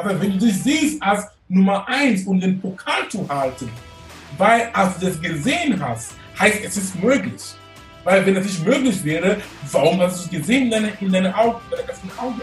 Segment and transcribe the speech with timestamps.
[0.00, 3.68] Aber wenn du dich siehst als Nummer eins und den Pokal zu halten,
[4.38, 7.42] weil als du das gesehen hast, heißt es ist möglich.
[8.04, 9.36] Weil wenn es nicht möglich wäre,
[9.70, 12.40] warum hast du es gesehen in deinen in deine Augen, in deine Augen?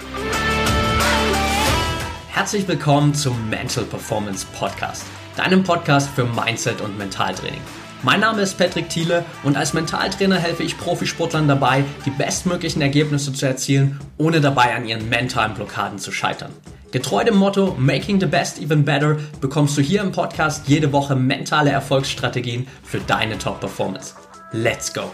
[2.31, 5.05] Herzlich willkommen zum Mental Performance Podcast,
[5.35, 7.61] deinem Podcast für Mindset und Mentaltraining.
[8.03, 13.33] Mein Name ist Patrick Thiele und als Mentaltrainer helfe ich Profisportlern dabei, die bestmöglichen Ergebnisse
[13.33, 16.51] zu erzielen, ohne dabei an ihren mentalen Blockaden zu scheitern.
[16.89, 21.17] Getreu dem Motto Making the Best Even Better bekommst du hier im Podcast jede Woche
[21.17, 24.15] mentale Erfolgsstrategien für deine Top-Performance.
[24.53, 25.11] Let's go!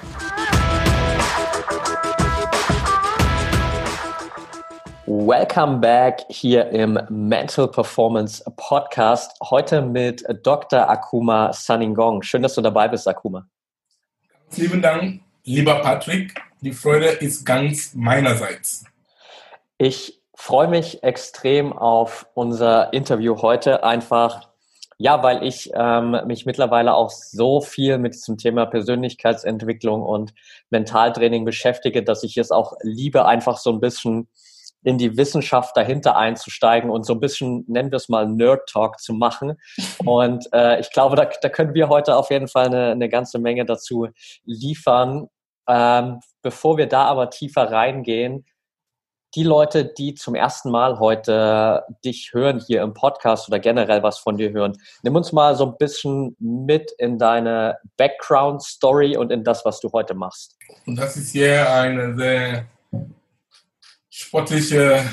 [5.08, 9.32] Welcome back hier im Mental Performance Podcast.
[9.42, 10.88] Heute mit Dr.
[10.88, 12.22] Akuma Saningong.
[12.22, 13.48] Schön, dass du dabei bist, Akuma.
[14.50, 16.40] Vielen Dank, lieber Patrick.
[16.62, 18.86] Die Freude ist ganz meinerseits.
[19.80, 23.84] Ich freue mich extrem auf unser Interview heute.
[23.84, 24.50] Einfach,
[24.98, 30.34] ja, weil ich ähm, mich mittlerweile auch so viel mit diesem Thema Persönlichkeitsentwicklung und
[30.70, 34.28] Mentaltraining beschäftige, dass ich es auch liebe, einfach so ein bisschen
[34.84, 39.14] in die Wissenschaft dahinter einzusteigen und so ein bisschen, nennen wir es mal, Nerd-Talk zu
[39.14, 39.54] machen.
[40.06, 43.40] Und äh, ich glaube, da, da können wir heute auf jeden Fall eine, eine ganze
[43.40, 44.10] Menge dazu
[44.44, 45.30] liefern.
[45.70, 48.46] Ähm, bevor wir da aber tiefer reingehen,
[49.36, 54.20] die Leute, die zum ersten Mal heute dich hören hier im Podcast oder generell was
[54.20, 59.44] von dir hören, nimm uns mal so ein bisschen mit in deine Background-Story und in
[59.44, 60.56] das, was du heute machst.
[60.86, 62.66] Und das ist hier eine sehr
[64.10, 65.04] sportliche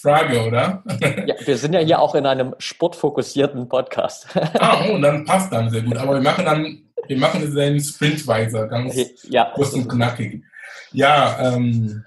[0.00, 0.82] Frage, oder?
[1.26, 4.26] Ja, wir sind ja hier auch in einem sportfokussierten Podcast.
[4.58, 5.96] Ah, oh, dann passt dann sehr gut.
[5.96, 8.96] Aber wir machen dann, wir machen es dann sprintweise, ganz
[9.28, 9.50] ja.
[9.54, 10.42] kurz und knackig.
[10.92, 12.04] Ja, ähm,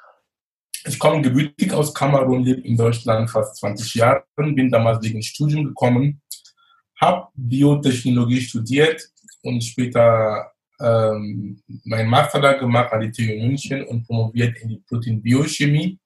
[0.85, 5.63] ich komme gebürtig aus Kamerun, lebe in Deutschland fast 20 Jahre, bin damals wegen Studium
[5.65, 6.21] gekommen,
[6.99, 9.07] habe Biotechnologie studiert
[9.43, 14.83] und später ähm, meinen Master da gemacht an die TU München und promoviert in die
[14.87, 15.99] Proteinbiochemie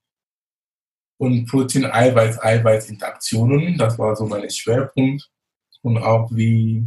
[1.17, 3.77] und Protein-Eiweiß-Eiweiß-Interaktionen.
[3.77, 5.29] Das war so mein Schwerpunkt
[5.81, 6.85] und auch wie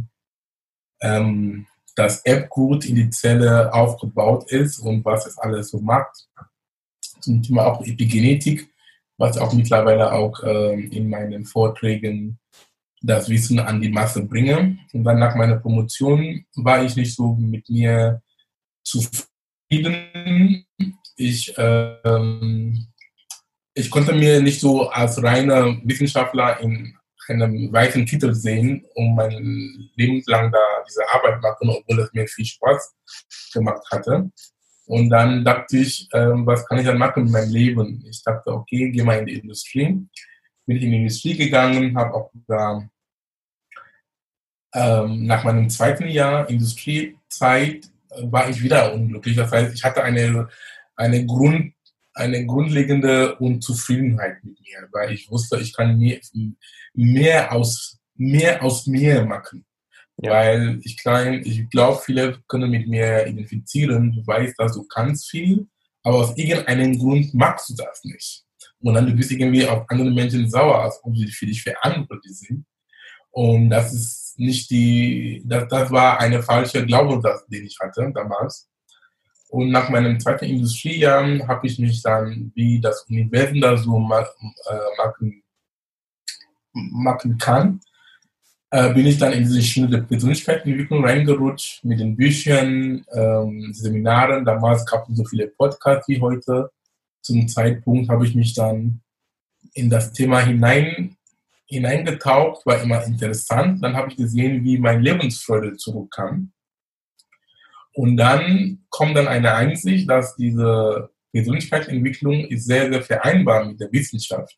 [1.01, 6.29] ähm, das Erbgut in die Zelle aufgebaut ist und was es alles so macht
[7.21, 8.69] zum Thema auch Epigenetik,
[9.17, 12.39] was auch mittlerweile auch ähm, in meinen Vorträgen
[13.01, 14.77] das Wissen an die Masse bringe.
[14.93, 18.21] Und dann nach meiner Promotion war ich nicht so mit mir
[18.83, 20.65] zufrieden.
[21.15, 22.87] Ich, ähm,
[23.73, 26.95] ich konnte mir nicht so als reiner Wissenschaftler in
[27.27, 32.27] einem weiten Titel sehen, um mein Leben lang da diese Arbeit machen, obwohl es mir
[32.27, 32.93] viel Spaß
[33.53, 34.29] gemacht hatte.
[34.91, 38.03] Und dann dachte ich, ähm, was kann ich dann machen mit meinem Leben?
[38.09, 39.85] Ich dachte, okay, geh mal in die Industrie.
[40.65, 42.89] Bin ich in die Industrie gegangen, habe auch da
[44.73, 49.37] ähm, nach meinem zweiten Jahr Industriezeit äh, war ich wieder unglücklich.
[49.37, 50.49] Das heißt, ich hatte eine,
[50.97, 51.73] eine, Grund,
[52.13, 56.19] eine grundlegende Unzufriedenheit mit mir, weil ich wusste, ich kann mehr,
[56.93, 59.63] mehr, aus, mehr aus mir machen.
[60.21, 60.31] Ja.
[60.31, 64.11] Weil ich ich glaube, viele können mit mir identifizieren.
[64.11, 65.67] Du weißt, dass du kannst viel,
[66.03, 68.43] aber aus irgendeinem Grund magst du das nicht.
[68.81, 72.37] Und dann du bist irgendwie auf andere Menschen sauer, als ob sie für dich verantwortlich
[72.37, 72.65] sind.
[73.31, 78.69] Und das ist nicht die, das, das war eine falsche Glaubenssatz, den ich hatte damals.
[79.49, 84.79] Und nach meinem zweiten Industriejahr habe ich mich dann, wie das Universum da so äh,
[84.97, 85.43] machen,
[86.73, 87.81] machen kann,
[88.71, 94.45] äh, bin ich dann in diese Schiene der Persönlichkeitsentwicklung reingerutscht mit den Büchern, ähm, Seminaren.
[94.45, 96.71] Damals gab es so viele Podcasts wie heute.
[97.21, 99.01] Zum Zeitpunkt habe ich mich dann
[99.73, 101.17] in das Thema hinein,
[101.65, 103.83] hineingetaucht, war immer interessant.
[103.83, 106.53] Dann habe ich gesehen, wie meine Lebensfreude zurückkam.
[107.93, 113.91] Und dann kommt dann eine Einsicht, dass diese Persönlichkeitsentwicklung ist sehr, sehr vereinbar mit der
[113.91, 114.55] Wissenschaft.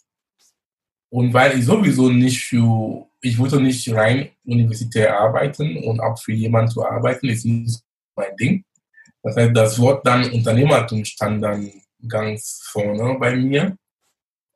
[1.14, 6.34] Und weil ich sowieso nicht für ich wollte nicht rein universitär arbeiten und auch für
[6.34, 7.82] jemanden zu arbeiten, ist nicht
[8.16, 8.66] mein Ding.
[9.22, 11.72] Das heißt, das Wort dann Unternehmertum stand dann
[12.08, 13.78] ganz vorne bei mir.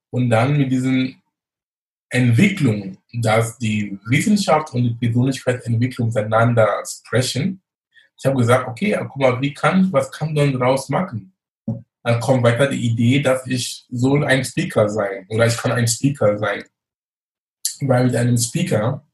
[0.10, 1.22] Und dann mit diesen
[2.10, 7.62] Entwicklungen, dass die Wissenschaft und die Persönlichkeitsentwicklung miteinander sprechen.
[8.18, 11.34] Ich habe gesagt, okay, guck mal, wie kann, was kann man daraus machen?
[12.08, 15.88] Dann kommt weiter die Idee, dass ich soll ein Speaker sein oder ich kann ein
[15.88, 16.64] Speaker sein
[17.82, 19.06] weil mit einem Speaker,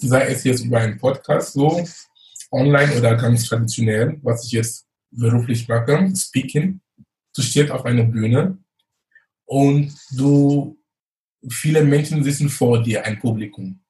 [0.00, 1.86] sei es jetzt über einen Podcast so,
[2.50, 6.80] online oder ganz traditionell, was ich jetzt beruflich mache, Speaking,
[7.34, 8.58] du stehst auf einer Bühne
[9.44, 10.78] und du
[11.48, 13.80] viele Menschen sitzen vor dir, ein Publikum.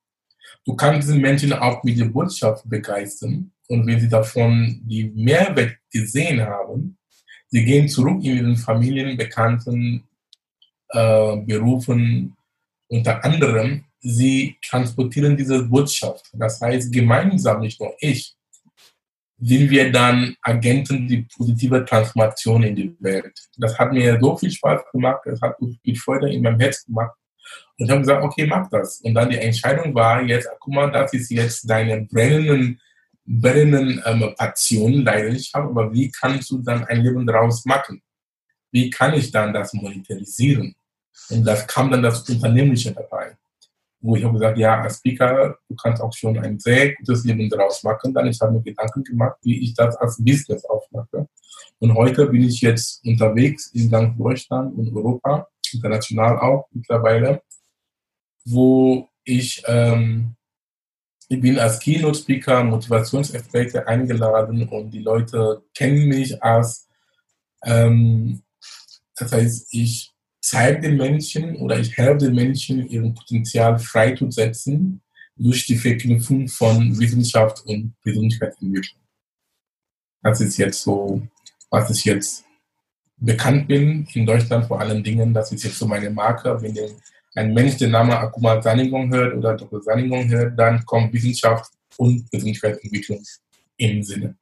[0.65, 3.53] Du kannst diese Menschen auch mit der Botschaft begeistern.
[3.69, 6.98] Und wenn sie davon die Mehrwert gesehen haben,
[7.49, 10.05] sie gehen zurück in ihren Familien, Bekannten,
[10.91, 12.37] äh, Berufen,
[12.89, 16.31] unter anderem, sie transportieren diese Botschaft.
[16.33, 18.35] Das heißt, gemeinsam, nicht nur ich,
[19.41, 23.39] sind wir dann Agenten die positive Transformation in die Welt.
[23.57, 26.85] Das hat mir so viel Spaß gemacht, es hat so viel Freude in meinem Herz
[26.85, 27.15] gemacht.
[27.79, 29.01] Und ich habe gesagt, okay, mach das.
[29.03, 32.81] Und dann die Entscheidung war jetzt, guck mal, das ist jetzt deine brennenden,
[33.29, 38.03] brennenden ähm, Passion, Leidenschaft, aber wie kannst du dann ein Leben daraus machen?
[38.73, 40.75] Wie kann ich dann das monetarisieren?
[41.31, 43.37] Und das kam dann das Unternehmliche dabei
[44.01, 47.49] wo ich habe gesagt, ja, als Speaker, du kannst auch schon ein sehr gutes Leben
[47.49, 48.15] daraus machen.
[48.15, 51.29] Dann ich habe mir Gedanken gemacht, wie ich das als Business aufmache.
[51.81, 57.43] Und heute bin ich jetzt unterwegs in ganz Deutschland und Europa, international auch mittlerweile,
[58.45, 60.35] wo ich, ähm,
[61.29, 66.89] ich bin als Keynote-Speaker, Motivationsexperte eingeladen und die Leute kennen mich als,
[67.65, 68.43] ähm,
[69.15, 70.11] das heißt, ich
[70.41, 75.03] zeige den Menschen oder ich helfe den Menschen, ihren Potenzial freizusetzen
[75.37, 79.03] durch die Verknüpfung von Wissenschaft und Persönlichkeitsentwicklung.
[80.23, 81.23] Das ist jetzt so,
[81.71, 82.45] was ich jetzt
[83.19, 85.35] bekannt bin in Deutschland vor allen Dingen.
[85.35, 86.61] Das ist jetzt so meine Marke.
[86.61, 86.75] Wenn
[87.39, 89.81] ein Mensch den Namen Akuma Saningong hört oder Dr.
[89.81, 93.23] Saningong hört, dann kommt Wissenschaft und Persönlichkeitsentwicklung
[93.77, 94.37] im Sinne.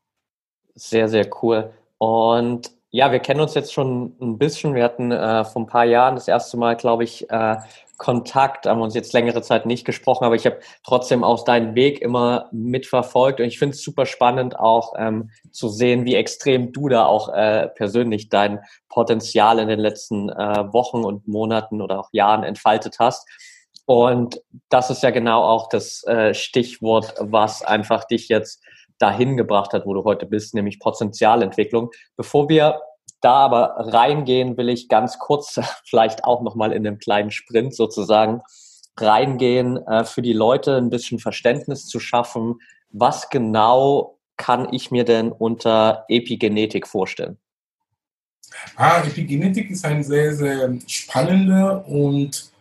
[0.75, 1.71] Sehr, sehr cool.
[1.99, 4.75] Und ja, wir kennen uns jetzt schon ein bisschen.
[4.75, 7.57] Wir hatten äh, vor ein paar Jahren das erste Mal, glaube ich, äh,
[7.99, 12.03] Kontakt, haben uns jetzt längere Zeit nicht gesprochen, aber ich habe trotzdem auch deinen Weg
[12.03, 16.89] immer mitverfolgt und ich finde es super spannend auch ähm, zu sehen, wie extrem du
[16.91, 18.61] da auch äh, persönlich dein
[18.91, 23.27] Potenzial in den letzten äh, Wochen und Monaten oder auch Jahren entfaltet hast.
[23.87, 28.63] Und das ist ja genau auch das äh, Stichwort, was einfach dich jetzt
[28.99, 31.91] dahin gebracht hat, wo du heute bist, nämlich Potenzialentwicklung.
[32.17, 32.81] Bevor wir
[33.21, 38.43] da aber reingehen, will ich ganz kurz vielleicht auch nochmal in einem kleinen Sprint sozusagen
[38.99, 42.61] reingehen, äh, für die Leute ein bisschen Verständnis zu schaffen.
[42.91, 47.39] Was genau kann ich mir denn unter Epigenetik vorstellen?
[48.77, 52.53] Ah, Epigenetik ist ein sehr, sehr spannender und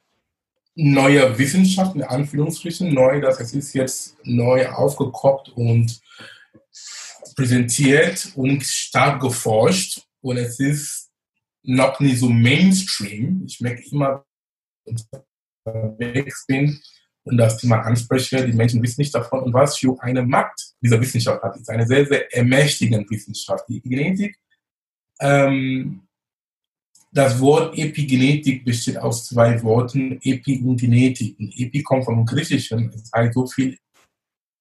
[0.75, 6.01] neuer Wissenschaft, in Anführungsstrichen, neu, das ist jetzt neu aufgekocht und
[7.35, 11.11] präsentiert und stark geforscht und es ist
[11.63, 13.43] noch nicht so Mainstream.
[13.45, 14.25] Ich merke immer,
[15.65, 16.79] unterwegs bin
[17.23, 20.99] und das Thema anspreche, die Menschen wissen nicht davon und was für eine Macht diese
[21.01, 21.57] Wissenschaft hat.
[21.57, 23.65] Ist eine sehr, sehr ermächtigende Wissenschaft.
[23.67, 24.37] Die Genetik,
[25.19, 26.07] ähm,
[27.11, 31.35] das Wort Epigenetik besteht aus zwei Worten, Epi und Genetik.
[31.39, 33.77] Epi kommt vom Griechischen, es heißt so viel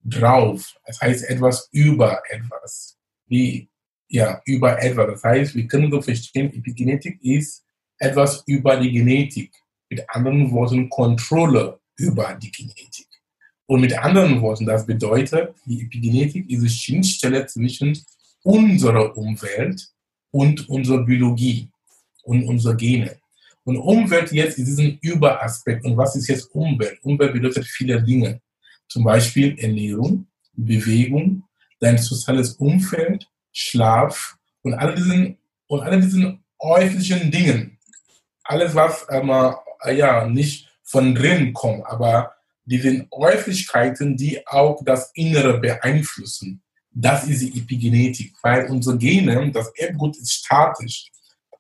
[0.05, 0.75] drauf.
[0.85, 2.97] Es heißt etwas über etwas.
[3.27, 3.69] Wie,
[4.09, 5.07] ja, über etwas.
[5.07, 7.65] Das heißt, wir können so verstehen, Epigenetik ist
[7.99, 9.53] etwas über die Genetik.
[9.91, 13.07] Mit anderen Worten, Kontrolle über die Genetik.
[13.67, 17.99] Und mit anderen Worten, das bedeutet, die Epigenetik ist die Schnittstelle zwischen
[18.43, 19.89] unserer Umwelt
[20.31, 21.71] und unserer Biologie
[22.25, 23.17] und unserer Gene.
[23.65, 25.85] Und Umwelt jetzt ist diesen Überaspekt.
[25.87, 26.99] Und was ist jetzt Umwelt?
[27.03, 28.41] Umwelt bedeutet viele Dinge.
[28.89, 31.45] Zum Beispiel Ernährung, Bewegung,
[31.81, 37.79] dein soziales Umfeld, Schlaf und all diesen, und all diesen äußerlichen Dingen.
[38.43, 39.29] Alles, was ähm,
[39.97, 46.63] ja, nicht von drin kommt, aber diese Äußerlichkeiten, die auch das Innere beeinflussen.
[46.91, 51.11] Das ist die Epigenetik, weil unsere Gene, das Erbgut ist statisch.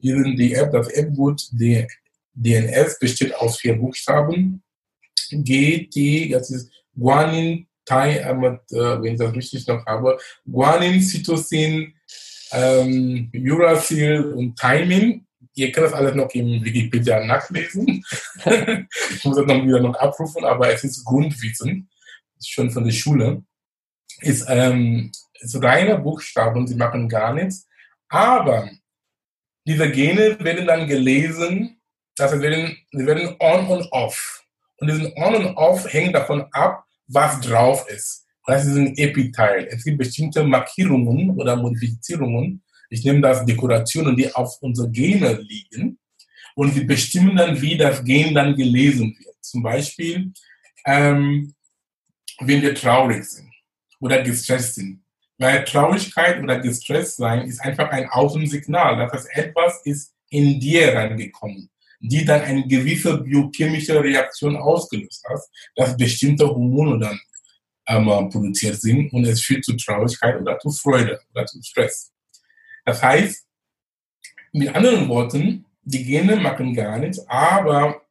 [0.00, 1.86] Die, das Erbgut, die
[2.34, 4.62] DNS besteht aus vier Buchstaben.
[5.30, 10.18] G, T, das ist Guanin, Thai, äh, wenn ich das richtig noch habe,
[10.50, 11.94] Guanin, Cytosin,
[12.52, 15.20] ähm, Uracil und Thymine.
[15.56, 18.04] Ihr könnt das alles noch im Wikipedia nachlesen.
[18.44, 21.88] ich muss das noch wieder noch abrufen, aber es ist Grundwissen,
[22.44, 23.42] schon von der Schule.
[24.20, 27.68] Ist, ähm, ist reine Buchstaben, sie machen gar nichts.
[28.08, 28.68] Aber
[29.66, 31.80] diese Gene werden dann gelesen,
[32.16, 34.44] dass sie werden, sie werden on und off.
[34.76, 38.26] Und diesen On und Off hängt davon ab, was drauf ist.
[38.46, 39.66] Das ist ein Epiteil.
[39.70, 42.62] Es gibt bestimmte Markierungen oder Modifizierungen.
[42.90, 45.98] Ich nehme das Dekorationen, die auf unsere Gene liegen.
[46.54, 49.34] Und die bestimmen dann, wie das Gen dann gelesen wird.
[49.40, 50.32] Zum Beispiel,
[50.86, 51.54] ähm,
[52.40, 53.50] wenn wir traurig sind
[54.00, 55.02] oder gestresst sind.
[55.38, 58.96] Weil Traurigkeit oder gestresst sein ist einfach ein Außensignal.
[58.98, 61.70] Das heißt, etwas ist in dir reingekommen
[62.06, 65.40] die dann eine gewisse biochemische Reaktion ausgelöst hat,
[65.74, 67.18] dass bestimmte Hormone dann
[67.88, 72.12] ähm, produziert sind und es führt zu Traurigkeit oder zu Freude oder zu Stress.
[72.84, 73.46] Das heißt,
[74.52, 78.02] mit anderen Worten, die Gene machen gar nichts, aber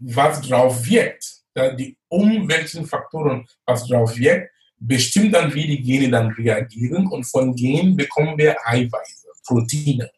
[0.00, 1.42] was drauf wirkt,
[1.78, 7.54] die umweltlichen Faktoren, was drauf wirkt, bestimmt dann, wie die Gene dann reagieren und von
[7.54, 10.10] Genen bekommen wir Eiweiße, Proteine.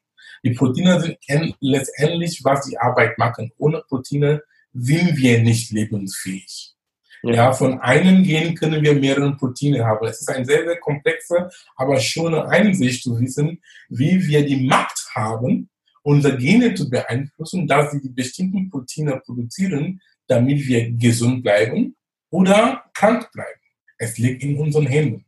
[0.45, 3.53] Die Proteine sind letztendlich, was die Arbeit machen.
[3.59, 6.75] Ohne Proteine sind wir nicht lebensfähig.
[7.23, 7.35] Ja.
[7.35, 7.53] ja.
[7.53, 10.07] von einem Gen können wir mehrere Proteine haben.
[10.07, 14.99] Es ist eine sehr, sehr komplexe, aber schöne Einsicht zu wissen, wie wir die Macht
[15.15, 15.71] haben,
[16.03, 21.97] unsere Gene zu beeinflussen, dass sie die bestimmten Proteine produzieren, damit wir gesund bleiben
[22.31, 23.61] oder krank bleiben.
[23.99, 25.25] Es liegt in unseren Händen.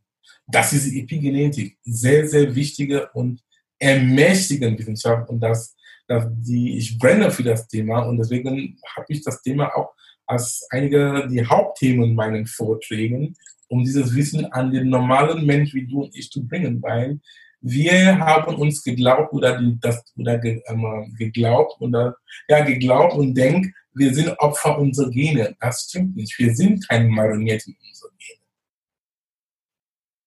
[0.47, 1.77] Das ist die Epigenetik.
[1.83, 3.41] Sehr, sehr wichtige und
[3.79, 5.75] ermächtigende Wissenschaft und das,
[6.07, 9.93] das die, ich brenne für das Thema und deswegen habe ich das Thema auch
[10.25, 13.35] als einige die Hauptthemen in meinen Vorträgen,
[13.67, 17.19] um dieses Wissen an den normalen Mensch wie du und ich zu bringen, weil
[17.61, 22.15] wir haben uns geglaubt oder die, das oder ge, ähm, geglaubt oder
[22.47, 25.55] ja geglaubt und denkt, wir sind Opfer unserer Gene.
[25.59, 26.37] Das stimmt nicht.
[26.37, 28.39] Wir sind keine Marionetten unserer Gene.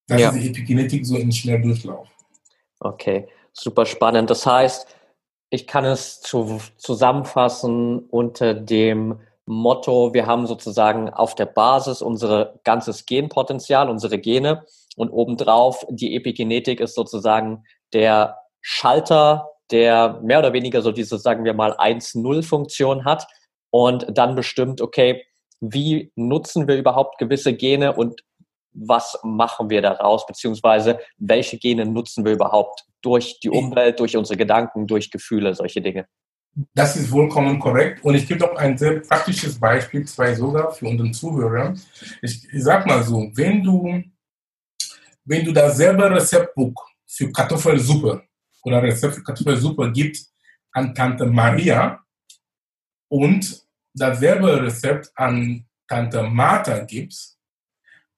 [0.08, 0.30] Das ja.
[0.30, 2.08] ist die Epigenetik so in Schnelldurchlauf.
[2.80, 4.30] Okay, super spannend.
[4.30, 4.86] Das heißt,
[5.50, 12.60] ich kann es zu, zusammenfassen unter dem Motto, wir haben sozusagen auf der Basis unser
[12.64, 14.66] ganzes Genpotenzial, unsere Gene
[14.96, 21.44] und obendrauf die Epigenetik ist sozusagen der Schalter, der mehr oder weniger so diese, sagen
[21.44, 23.26] wir mal, 1-0-Funktion hat
[23.70, 25.24] und dann bestimmt, okay,
[25.60, 28.22] wie nutzen wir überhaupt gewisse Gene und
[28.72, 34.36] was machen wir daraus, beziehungsweise welche Gene nutzen wir überhaupt durch die Umwelt, durch unsere
[34.36, 36.06] Gedanken, durch Gefühle, solche Dinge.
[36.74, 38.04] Das ist vollkommen korrekt.
[38.04, 41.74] Und ich gebe auch ein sehr praktisches Beispiel, zwei sogar für unseren Zuhörer.
[42.20, 44.02] Ich, ich sag mal so, wenn du,
[45.24, 48.24] wenn du dasselbe Rezeptbuch für Kartoffelsuppe
[48.62, 50.32] oder Rezept für Kartoffelsuppe gibst
[50.72, 52.00] an Tante Maria
[53.08, 57.37] und dasselbe Rezept an Tante Martha gibst,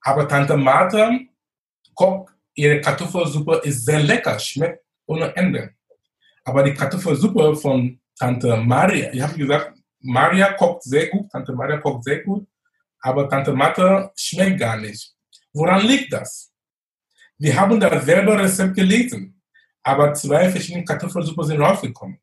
[0.01, 1.19] aber Tante Martha
[1.93, 5.75] kocht ihre Kartoffelsuppe, ist sehr lecker, schmeckt ohne Ende.
[6.43, 11.77] Aber die Kartoffelsuppe von Tante Maria, ich habe gesagt, Maria kocht sehr gut, Tante Maria
[11.77, 12.47] kocht sehr gut,
[12.99, 15.13] aber Tante Martha schmeckt gar nicht.
[15.53, 16.51] Woran liegt das?
[17.37, 19.41] Wir haben dasselbe Rezept gelesen,
[19.83, 22.19] aber zwei verschiedene Kartoffelsuppe sind rausgekommen.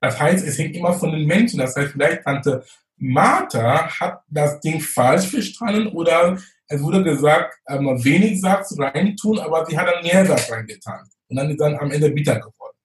[0.00, 1.58] Das heißt, es hängt immer von den Menschen.
[1.58, 2.64] Das heißt, vielleicht Tante
[2.96, 9.66] Martha hat das Ding falsch verstanden oder es wurde gesagt, ähm, wenig Satz reintun, aber
[9.66, 11.08] sie hat dann mehr Satz reingetan.
[11.28, 12.76] Und dann ist dann am Ende bitter geworden.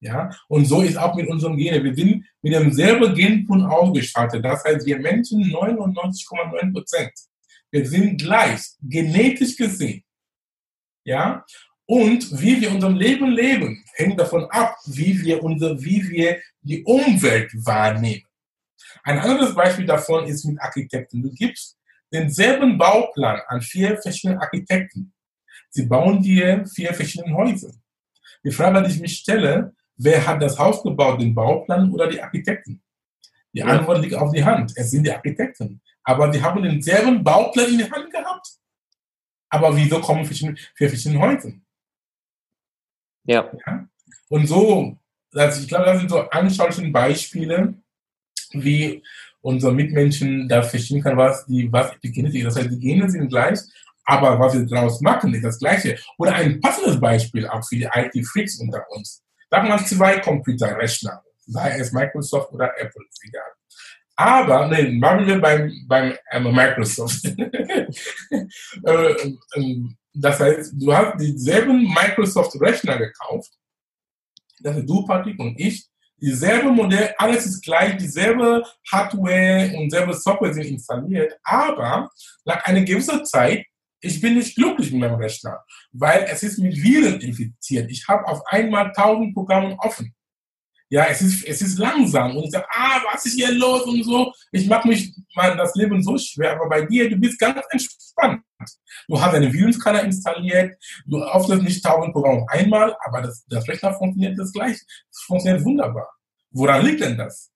[0.00, 0.30] Ja?
[0.48, 1.82] Und so ist auch mit unserem Gene.
[1.82, 4.44] Wir sind mit demselben Genpool ausgestattet.
[4.44, 7.12] Das heißt, wir Menschen 99,9 Prozent.
[7.70, 10.04] Wir sind gleich, genetisch gesehen.
[11.04, 11.44] Ja?
[11.86, 16.82] Und wie wir unser Leben leben, hängt davon ab, wie wir, unser, wie wir die
[16.84, 18.24] Umwelt wahrnehmen.
[19.04, 21.22] Ein anderes Beispiel davon ist mit Architekten.
[21.22, 21.75] Du gibst
[22.12, 25.12] denselben Bauplan an vier verschiedenen Architekten.
[25.70, 27.72] Sie bauen dir vier verschiedene Häuser.
[28.44, 32.22] Die Frage, die ich mich stelle, wer hat das Haus gebaut, den Bauplan oder die
[32.22, 32.82] Architekten?
[33.52, 33.66] Die ja.
[33.66, 34.72] Antwort liegt auf die Hand.
[34.76, 35.80] Es sind die Architekten.
[36.04, 38.48] Aber die haben denselben Bauplan in der Hand gehabt.
[39.48, 41.52] Aber wieso kommen verschiedene, vier verschiedene Häuser?
[43.24, 43.50] Ja.
[43.66, 43.88] ja.
[44.28, 44.98] Und so,
[45.34, 47.74] also ich glaube, das sind so anschauliche Beispiele,
[48.52, 49.02] wie
[49.46, 52.46] unser Mitmenschen da verstehen kann, was die, was die Genetik ist.
[52.48, 53.60] Das heißt, die Gene sind gleich,
[54.04, 55.96] aber was wir daraus machen, ist das Gleiche.
[56.18, 59.22] Oder ein passendes Beispiel auch für die IT-Freaks unter uns.
[59.48, 63.52] Sag mal zwei Computerrechner, sei es Microsoft oder Apple, egal.
[64.16, 67.24] Aber, ne, machen wir beim, beim äh, Microsoft.
[68.84, 69.14] Äh,
[69.54, 73.52] ähm, das heißt, du hast dieselben Microsoft-Rechner gekauft.
[74.60, 75.86] Das ist du, Patrick und ich.
[76.26, 81.32] Dieselbe Modell, alles ist gleich, dieselbe Hardware und dieselbe Software sind installiert.
[81.44, 82.10] Aber
[82.44, 83.64] nach einer gewissen Zeit
[84.00, 87.90] ich bin nicht glücklich mit meinem Rechner, weil es ist mit Viren infiziert.
[87.90, 90.14] Ich habe auf einmal tausend Programme offen.
[90.88, 94.04] Ja, es ist, es ist langsam und ich sage, ah, was ist hier los und
[94.04, 94.32] so.
[94.52, 98.42] Ich mache mich mal das Leben so schwer, aber bei dir, du bist ganz entspannt.
[99.08, 103.66] Du hast einen Virenscanner installiert, du öffnest nicht tausend Programme auf einmal, aber das, das
[103.66, 104.76] Rechner funktioniert das gleich.
[105.10, 106.15] Es funktioniert wunderbar.
[106.56, 107.52] Woran liegt denn das?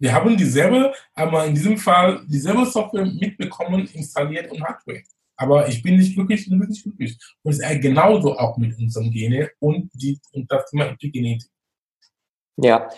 [0.00, 5.02] Wir haben dieselbe, aber in diesem Fall dieselbe Software mitbekommen, installiert und Hardware.
[5.36, 7.18] Aber ich bin nicht glücklich, du bist nicht glücklich.
[7.42, 11.50] Und es ist genauso auch mit unserem Gene und, die, und das Thema Epigenetik.
[12.56, 12.88] Ja,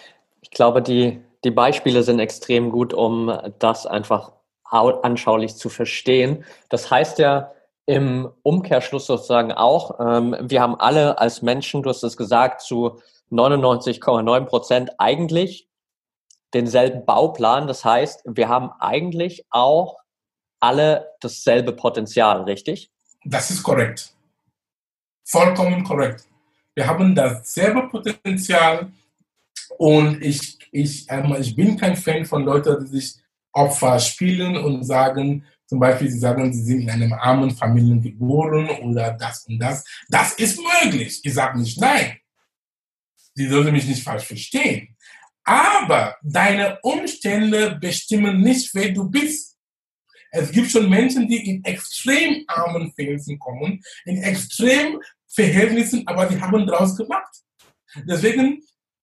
[0.43, 4.33] ich glaube, die, die Beispiele sind extrem gut, um das einfach
[4.65, 6.45] anschaulich zu verstehen.
[6.69, 7.53] Das heißt ja
[7.91, 13.01] im Umkehrschluss sozusagen auch, ähm, wir haben alle als Menschen, du hast es gesagt, zu
[13.33, 15.69] 99,9 Prozent eigentlich
[16.55, 17.67] denselben Bauplan.
[17.67, 19.99] Das heißt, wir haben eigentlich auch
[20.61, 22.93] alle dasselbe Potenzial, richtig?
[23.25, 24.15] Das ist korrekt.
[25.25, 26.25] Vollkommen korrekt.
[26.77, 28.93] Wir haben dasselbe Potenzial
[29.79, 33.17] und ich, ich, ich bin kein Fan von Leuten, die sich
[33.53, 38.69] Opfer spielen und sagen, zum Beispiel, sie sagen, sie sind in einem armen Familien geboren
[38.83, 39.85] oder das und das.
[40.09, 41.21] Das ist möglich.
[41.23, 42.19] Ich sage nicht nein.
[43.37, 44.97] Sie sollten mich nicht falsch verstehen.
[45.45, 49.57] Aber deine Umstände bestimmen nicht, wer du bist.
[50.33, 56.41] Es gibt schon Menschen, die in extrem armen Verhältnissen kommen, in extrem Verhältnissen, aber die
[56.41, 57.33] haben daraus gemacht.
[58.09, 58.61] Deswegen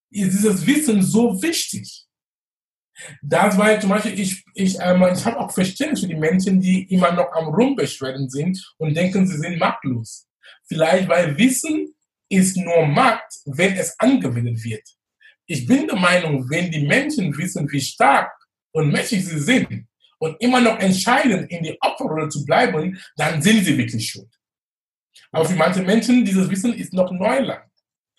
[0.10, 2.07] ist dieses Wissen so wichtig.
[3.22, 6.84] Das war zum Beispiel, ich, ich, äh, ich habe auch Verständnis für die Menschen, die
[6.94, 10.28] immer noch am Rumbeschweren sind und denken, sie sind machtlos.
[10.68, 11.94] Vielleicht, weil Wissen
[12.30, 14.84] ist nur Macht, wenn es angewendet wird.
[15.46, 18.32] Ich bin der Meinung, wenn die Menschen wissen, wie stark
[18.74, 19.88] und mächtig sie sind
[20.20, 24.30] und immer noch entscheiden, in die Opferrolle zu bleiben, dann sind sie wirklich schuld.
[25.32, 27.64] Aber für manche Menschen, dieses Wissen ist noch Neuland.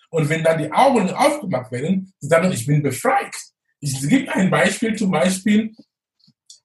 [0.09, 3.35] Und wenn dann die Augen aufgemacht werden, sie sagen, ich bin befreit.
[3.81, 5.73] Es gibt ein Beispiel, zum Beispiel,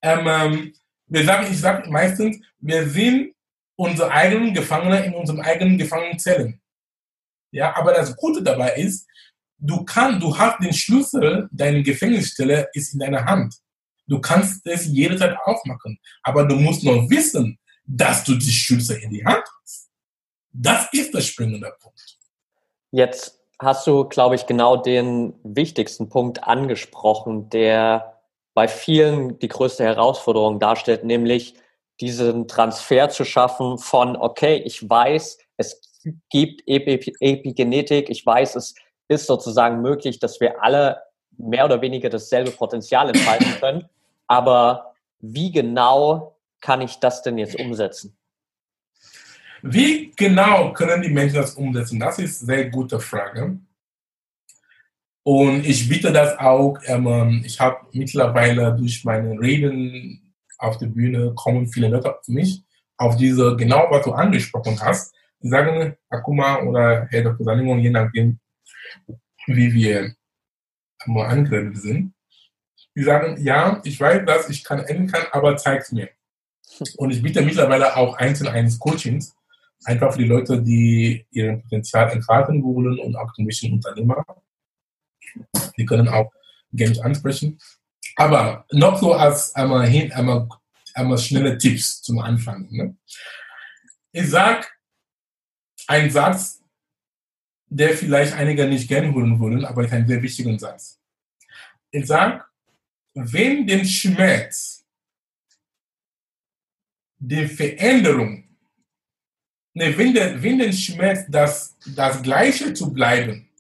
[0.03, 0.75] ähm, ähm
[1.07, 3.35] wir sagen, ich sage meistens, wir sind
[3.77, 6.61] unsere eigenen Gefangene in unseren eigenen Gefangenenzellen.
[7.51, 9.07] Ja, aber das Gute dabei ist,
[9.59, 13.55] du kannst, du hast den Schlüssel, deine Gefängnisstelle ist in deiner Hand.
[14.07, 15.99] Du kannst es jederzeit aufmachen.
[16.23, 19.91] Aber du musst noch wissen, dass du die Schlüssel in die Hand hast.
[20.53, 22.19] Das ist der springende Punkt.
[22.91, 28.21] Jetzt hast du, glaube ich, genau den wichtigsten Punkt angesprochen, der
[28.55, 31.55] bei vielen die größte Herausforderung darstellt, nämlich
[32.01, 35.81] diesen Transfer zu schaffen von, okay, ich weiß, es
[36.31, 38.75] gibt Epigenetik, ich weiß, es
[39.09, 41.03] ist sozusagen möglich, dass wir alle
[41.37, 43.89] mehr oder weniger dasselbe Potenzial entfalten können,
[44.27, 48.17] aber wie genau kann ich das denn jetzt umsetzen?
[49.67, 51.99] Wie genau können die Menschen das umsetzen?
[51.99, 53.59] Das ist eine sehr gute Frage.
[55.23, 61.33] Und ich bitte das auch, ähm, ich habe mittlerweile durch meine Reden auf der Bühne
[61.35, 62.63] kommen viele Leute auf mich,
[62.99, 65.15] auf diese, genau was du angesprochen hast.
[65.43, 67.47] Die sagen, Akuma oder Herr Dr.
[67.47, 68.39] Salimon, je nachdem,
[69.47, 70.15] wie wir
[71.07, 72.13] angeredet sind.
[72.95, 76.11] Die sagen, ja, ich weiß, dass ich kann enden kann, aber zeig's mir.
[76.99, 79.35] Und ich biete mittlerweile auch einzeln eines Coachings,
[79.85, 84.25] einfach für die Leute, die ihr Potenzial entfalten wollen und auch ein bisschen Unternehmer.
[85.77, 86.31] Die können auch
[86.73, 87.59] Games ansprechen.
[88.17, 90.49] Aber noch so als einmal hin, einmal,
[90.95, 92.69] einmal schnelle Tipps zum Anfang.
[92.71, 92.97] Ne?
[94.13, 94.73] Ich sag
[95.87, 96.63] einen Satz,
[97.67, 101.01] der vielleicht einige nicht gerne hören wollen, aber ist ein sehr wichtiger Satz.
[101.91, 102.49] Ich sag,
[103.15, 104.87] wenn den Schmerz,
[107.19, 108.44] die Veränderung
[109.77, 113.51] Ne, wenn, der, wenn der Schmerz, das, das Gleiche zu bleiben,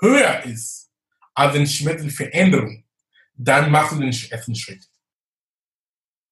[0.00, 0.90] höher ist
[1.34, 2.84] als den Schmerz der Veränderung,
[3.34, 4.84] dann machst du den ersten Schritt.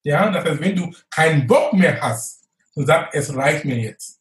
[0.04, 4.20] Ja, das heißt, wenn du keinen Bock mehr hast und sagst, es reicht mir jetzt,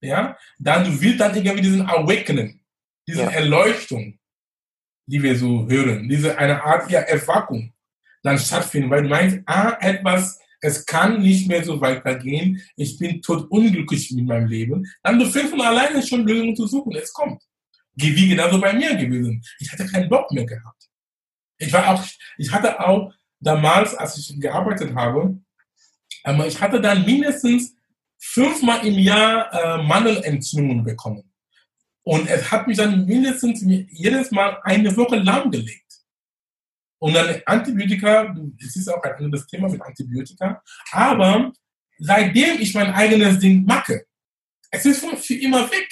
[0.00, 2.60] ja, dann du willst dann irgendwie diesen Awakening,
[3.06, 3.30] diese ja.
[3.30, 4.18] Erleuchtung,
[5.06, 7.72] die wir so hören, diese eine Art ja, Erwackung
[8.22, 13.20] dann stattfinden, weil du meinst, ah, etwas es kann nicht mehr so weitergehen, ich bin
[13.20, 17.42] tot unglücklich mit meinem Leben, dann fängst von alleine schon Lösungen zu suchen, es kommt.
[17.94, 19.42] Wie genauso bei mir gewesen.
[19.58, 20.88] Ich hatte keinen Bock mehr gehabt.
[21.58, 22.04] Ich war auch,
[22.38, 25.38] ich hatte auch damals, als ich gearbeitet habe,
[26.22, 27.74] aber ich hatte dann mindestens
[28.18, 31.24] fünfmal im Jahr äh, Mandelentzündungen bekommen.
[32.04, 35.81] Und es hat mich dann mindestens jedes Mal eine Woche lahmgelegt.
[37.02, 38.32] Und dann Antibiotika,
[38.64, 40.62] es ist auch ein anderes Thema mit Antibiotika,
[40.92, 41.52] aber
[41.98, 44.04] seitdem ich mein eigenes Ding mache,
[44.70, 45.88] es ist für immer weg.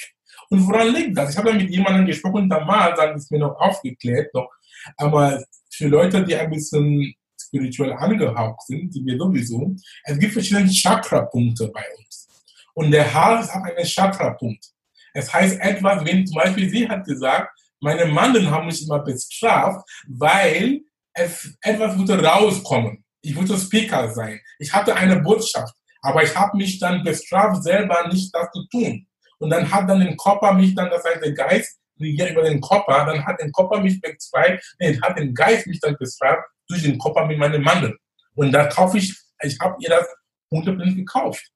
[0.49, 1.31] Und woran liegt das?
[1.31, 4.49] Ich habe mit jemandem gesprochen, damals, dann ist mir noch aufgeklärt, noch,
[4.95, 10.69] aber für Leute, die ein bisschen spirituell angehaucht sind, die wir sowieso, es gibt verschiedene
[10.69, 12.29] Chakra-Punkte bei uns.
[12.73, 14.65] Und der Hals ist auch ein Chakra-Punkt.
[15.13, 17.49] Es heißt etwas, wenn zum Beispiel sie hat gesagt,
[17.81, 20.79] meine Mandeln haben mich immer bestraft, weil
[21.13, 23.03] es, etwas würde rauskommen.
[23.21, 24.39] Ich würde Speaker sein.
[24.59, 29.07] Ich hatte eine Botschaft, aber ich habe mich dann bestraft, selber nicht das zu tun.
[29.39, 32.61] Und dann hat dann den Körper mich dann, das heißt der Geist, regiert über den
[32.61, 36.83] Körper, dann hat der Körper mich bezweigt, nee, hat den Geist mich dann bestraft durch
[36.83, 37.97] den Körper mit meinem Mandel.
[38.35, 40.07] Und da kaufe ich, ich habe ihr das
[40.51, 41.51] hundertprozentig gekauft.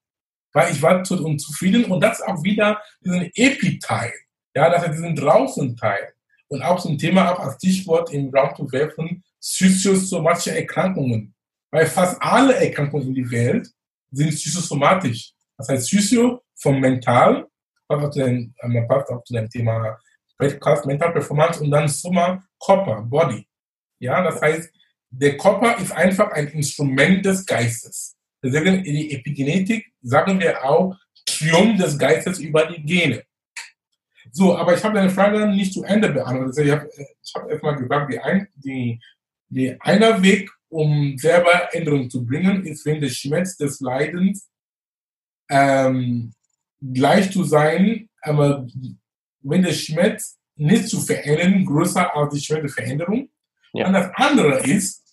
[0.53, 4.13] Weil ich war zu unzufrieden und das auch wieder diesen Epi-Teil.
[4.55, 6.13] Ja, das ist diesen Draußen-Teil.
[6.47, 11.33] Und auch zum Thema, auch als Stichwort im Raum zu werfen, psychosomatische Erkrankungen.
[11.71, 13.69] Weil fast alle Erkrankungen in der Welt
[14.11, 15.33] sind psychosomatisch.
[15.57, 17.47] Das heißt, Psycho vom Mental,
[17.87, 19.97] passt auch zu dem, äh, passt auch zu dem Thema
[20.39, 23.47] Mental Performance und dann Summa Körper, Body.
[23.99, 24.69] Ja, das heißt,
[25.09, 28.15] der Körper ist einfach ein Instrument des Geistes.
[28.43, 33.23] Deswegen in der Epigenetik sagen wir auch Triumph des Geistes über die Gene.
[34.31, 36.65] So, aber ich habe deine Frage nicht zu Ende beantwortet.
[36.65, 36.89] Ich habe
[37.35, 38.99] hab erstmal gesagt, die, ein, die,
[39.55, 44.49] die einer Weg, um selber Änderungen zu bringen, ist, wenn der Schmerz des Leidens
[45.49, 46.33] ähm,
[46.81, 48.67] gleich zu sein, aber
[49.41, 53.29] wenn der Schmerz nicht zu verändern, größer als die Schmerz der Veränderung.
[53.73, 53.87] Ja.
[53.87, 55.03] Und das andere ist,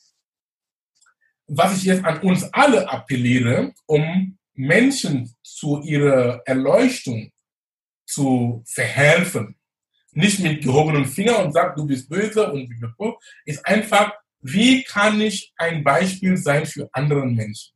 [1.46, 7.30] was ich jetzt an uns alle appelliere, um Menschen zu ihrer Erleuchtung
[8.06, 9.56] zu verhelfen.
[10.12, 12.68] Nicht mit gehobenen Finger und sagt, du bist böse und
[13.46, 17.72] ist einfach, wie kann ich ein Beispiel sein für andere Menschen?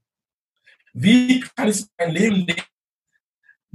[0.93, 2.63] Wie kann ich mein Leben leben,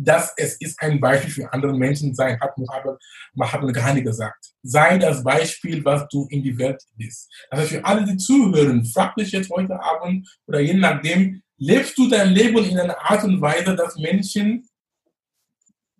[0.03, 2.57] dass es ist ein Beispiel für andere Menschen sein, hat
[3.33, 4.51] Mahatma Gandhi gesagt.
[4.63, 7.31] Sei das Beispiel, was du in die Welt bist.
[7.49, 12.09] Also für alle, die zuhören, frag dich jetzt heute Abend oder je nachdem, lebst du
[12.09, 14.67] dein Leben in einer Art und Weise, dass Menschen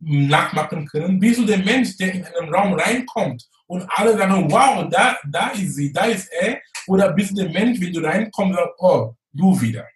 [0.01, 1.19] nachmachen können?
[1.19, 5.49] Bist du der Mensch, der in einen Raum reinkommt und alle sagen, wow, da, da
[5.49, 6.59] ist sie, da ist er?
[6.87, 9.87] Oder bist du der Mensch, wenn du reinkommst, sagst, oh, du wieder?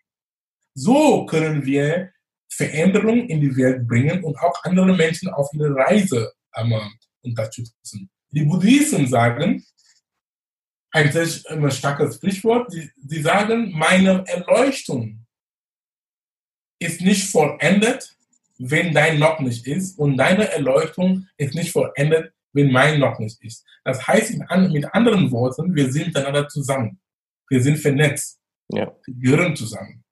[0.74, 2.12] So können wir
[2.50, 6.74] Veränderungen in die Welt bringen und auch andere Menschen auf ihre Reise ähm,
[7.22, 8.10] unterstützen.
[8.30, 9.66] Die Buddhisten sagen,
[10.92, 15.26] ein sehr starkes Sprichwort, die sagen, meine Erleuchtung
[16.80, 18.15] ist nicht vollendet,
[18.58, 23.44] wenn dein noch nicht ist und deine Erleuchtung ist nicht vollendet, wenn mein noch nicht
[23.44, 23.66] ist.
[23.84, 24.38] Das heißt
[24.72, 27.00] mit anderen Worten, wir sind miteinander zusammen.
[27.50, 28.40] Wir sind vernetzt.
[28.70, 28.92] Ja.
[29.06, 30.04] Wir gehören zusammen.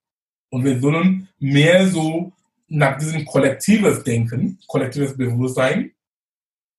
[0.50, 2.32] Und wir sollen mehr so
[2.68, 5.92] nach diesem kollektives Denken, kollektives Bewusstsein,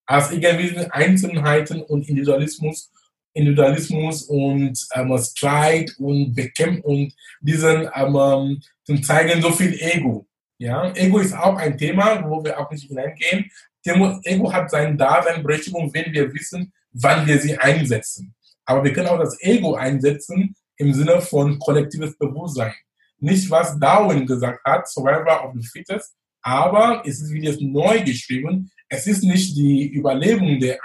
[0.06, 2.91] als irgendwie Einzelheiten und Individualismus,
[3.34, 10.25] Individualismus und ähm, Streit und Bekämpfen und diesen ähm, zum zeigen so viel Ego.
[10.58, 13.52] Ja, Ego ist auch ein Thema, wo wir auch nicht hineingehen.
[13.84, 18.34] Ego hat seine Daseinberechtigung, wenn wir wissen, wann wir sie einsetzen.
[18.65, 22.74] Aber wir können auch das Ego einsetzen im Sinne von kollektives Bewusstsein
[23.20, 28.72] nicht, was Darwin gesagt hat, Survivor of the Fittest, aber es ist wieder neu geschrieben.
[28.88, 30.78] Es ist nicht die Überlebung der,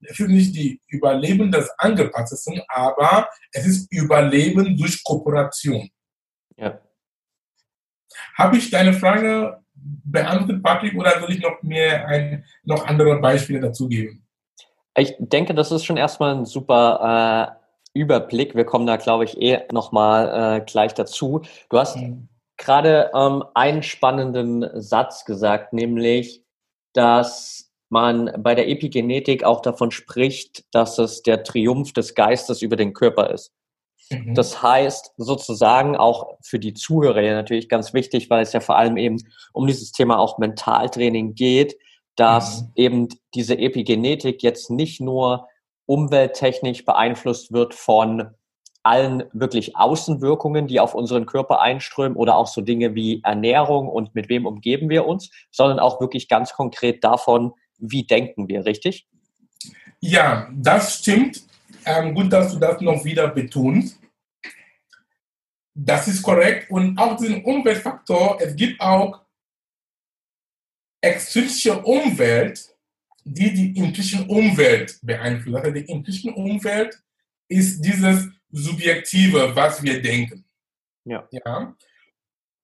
[0.00, 5.88] es ist nicht die Überleben des Angepassten, aber es ist Überleben durch Kooperation.
[6.56, 6.80] Ja.
[8.34, 13.60] Habe ich deine Frage beantwortet, Patrick, oder soll ich noch mehr ein, noch andere Beispiele
[13.60, 14.24] dazu geben?
[14.96, 17.58] Ich denke, das ist schon erstmal ein super
[17.94, 18.54] äh, Überblick.
[18.54, 21.42] Wir kommen da, glaube ich, eh nochmal äh, gleich dazu.
[21.68, 22.28] Du hast mhm.
[22.56, 26.42] gerade ähm, einen spannenden Satz gesagt, nämlich,
[26.92, 32.76] dass man bei der Epigenetik auch davon spricht, dass es der Triumph des Geistes über
[32.76, 33.52] den Körper ist.
[34.14, 34.34] Mhm.
[34.34, 38.76] Das heißt sozusagen auch für die Zuhörer ja natürlich ganz wichtig, weil es ja vor
[38.76, 39.18] allem eben
[39.52, 41.76] um dieses Thema auch Mentaltraining geht,
[42.16, 42.68] dass mhm.
[42.76, 45.48] eben diese Epigenetik jetzt nicht nur
[45.86, 48.30] umwelttechnisch beeinflusst wird von
[48.82, 54.14] allen wirklich Außenwirkungen, die auf unseren Körper einströmen oder auch so Dinge wie Ernährung und
[54.14, 59.06] mit wem umgeben wir uns, sondern auch wirklich ganz konkret davon, wie denken wir, richtig?
[60.00, 61.42] Ja, das stimmt.
[61.86, 63.98] Ähm, gut, dass du das noch wieder betonst.
[65.74, 66.70] Das ist korrekt.
[66.70, 69.20] Und auch den Umweltfaktor, es gibt auch
[71.00, 72.74] extrinsische Umwelt,
[73.24, 75.56] die die intuition Umwelt beeinflusst.
[75.56, 77.02] Also die intuition Umwelt
[77.48, 80.44] ist dieses Subjektive, was wir denken.
[81.04, 81.28] Ja.
[81.30, 81.76] ja?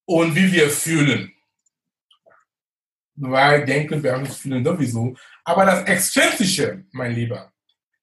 [0.06, 1.32] Und wie wir fühlen.
[3.16, 5.14] Weil denken wir uns fühlen sowieso.
[5.44, 7.52] Aber das Extrinsische, mein Lieber,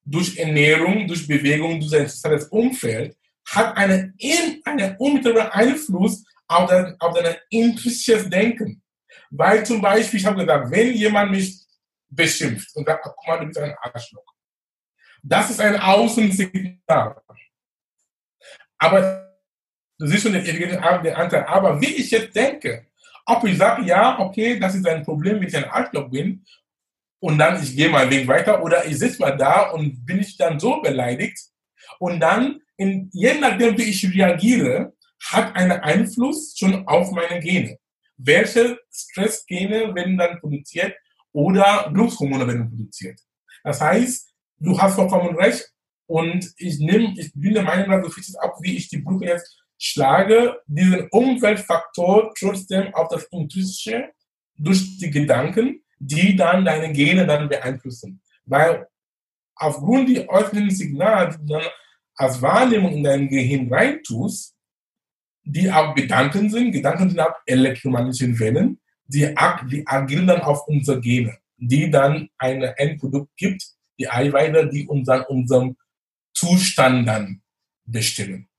[0.03, 3.17] durch Ernährung, durch Bewegung, durch ein soziales Umfeld,
[3.47, 4.17] hat einen,
[4.65, 8.81] einen unmittelbaren Einfluss auf dein, auf dein intuitives Denken.
[9.29, 11.59] Weil zum Beispiel, ich habe gesagt, wenn jemand mich
[12.09, 14.23] beschimpft und sagt, guck mal, du bist ein Arschloch.
[15.23, 17.21] Das ist ein Außensignal.
[18.77, 19.33] Aber
[19.97, 21.45] du siehst schon den, den Anteil.
[21.45, 22.87] Aber wie ich jetzt denke,
[23.25, 26.45] ob ich sage, ja, okay, das ist ein Problem, wenn ich ein Arschloch bin,
[27.19, 30.37] und dann ich gehe meinen Weg weiter oder ich sitze mal da und bin ich
[30.37, 31.39] dann so beleidigt
[31.99, 34.93] und dann, in, je nachdem wie ich reagiere,
[35.25, 37.77] hat einen Einfluss schon auf meine Gene.
[38.17, 40.95] Welche Stressgene werden dann produziert
[41.31, 43.19] oder Glückshormone werden produziert.
[43.63, 45.71] Das heißt, du hast vollkommen recht
[46.05, 49.25] und ich nehme, ich bin der Meinung, dass du es ab, wie ich die Brücke
[49.25, 54.09] jetzt schlage, diesen Umweltfaktor trotzdem auf das Intuitische
[54.57, 58.21] durch die Gedanken, die dann deine Gene dann beeinflussen.
[58.45, 58.87] Weil
[59.55, 61.63] aufgrund der äußeren Signale, die dann
[62.17, 64.55] als Wahrnehmung in dein Gehirn reintust,
[65.43, 69.33] die auch Gedanken sind, Gedanken sind auch elektromagnetischen Wellen, die,
[69.71, 73.63] die agieren dann auf unsere Gene, die dann ein Endprodukt gibt,
[73.97, 75.77] die Eiweiße, die uns dann unserem
[76.33, 77.41] Zustand dann
[77.85, 78.49] bestimmen.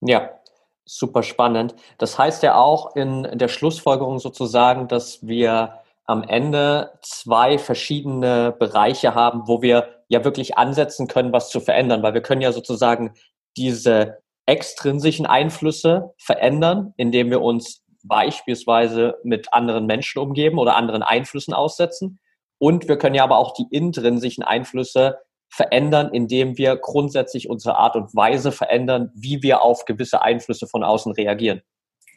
[0.00, 0.40] Ja,
[0.84, 1.74] super spannend.
[1.98, 9.14] Das heißt ja auch in der Schlussfolgerung sozusagen, dass wir am Ende zwei verschiedene Bereiche
[9.14, 13.14] haben, wo wir ja wirklich ansetzen können, was zu verändern, weil wir können ja sozusagen
[13.56, 21.52] diese extrinsischen Einflüsse verändern, indem wir uns beispielsweise mit anderen Menschen umgeben oder anderen Einflüssen
[21.52, 22.20] aussetzen.
[22.58, 27.96] Und wir können ja aber auch die intrinsischen Einflüsse verändern, indem wir grundsätzlich unsere Art
[27.96, 31.62] und Weise verändern, wie wir auf gewisse Einflüsse von außen reagieren.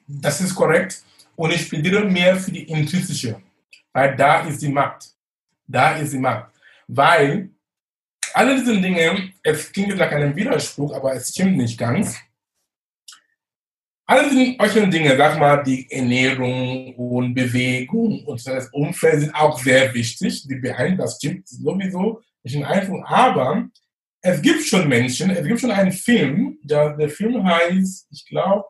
[0.07, 1.03] Das ist korrekt.
[1.35, 3.41] Und ich plädiere mehr für die intrinsische,
[4.07, 5.09] da ist die Macht.
[5.67, 6.51] Da ist die Macht.
[6.87, 7.49] Weil
[8.33, 12.17] alle diese Dinge, es klingt nach einem Widerspruch, aber es stimmt nicht ganz.
[14.05, 19.93] Alle diese Dinge, sag mal, die Ernährung und Bewegung und das Umfeld sind auch sehr
[19.93, 20.47] wichtig.
[20.47, 23.03] Die beeinflussen, das stimmt sowieso nicht in Einfluss.
[23.05, 23.69] Aber
[24.21, 28.65] es gibt schon Menschen, es gibt schon einen Film, der, der Film heißt, ich glaube,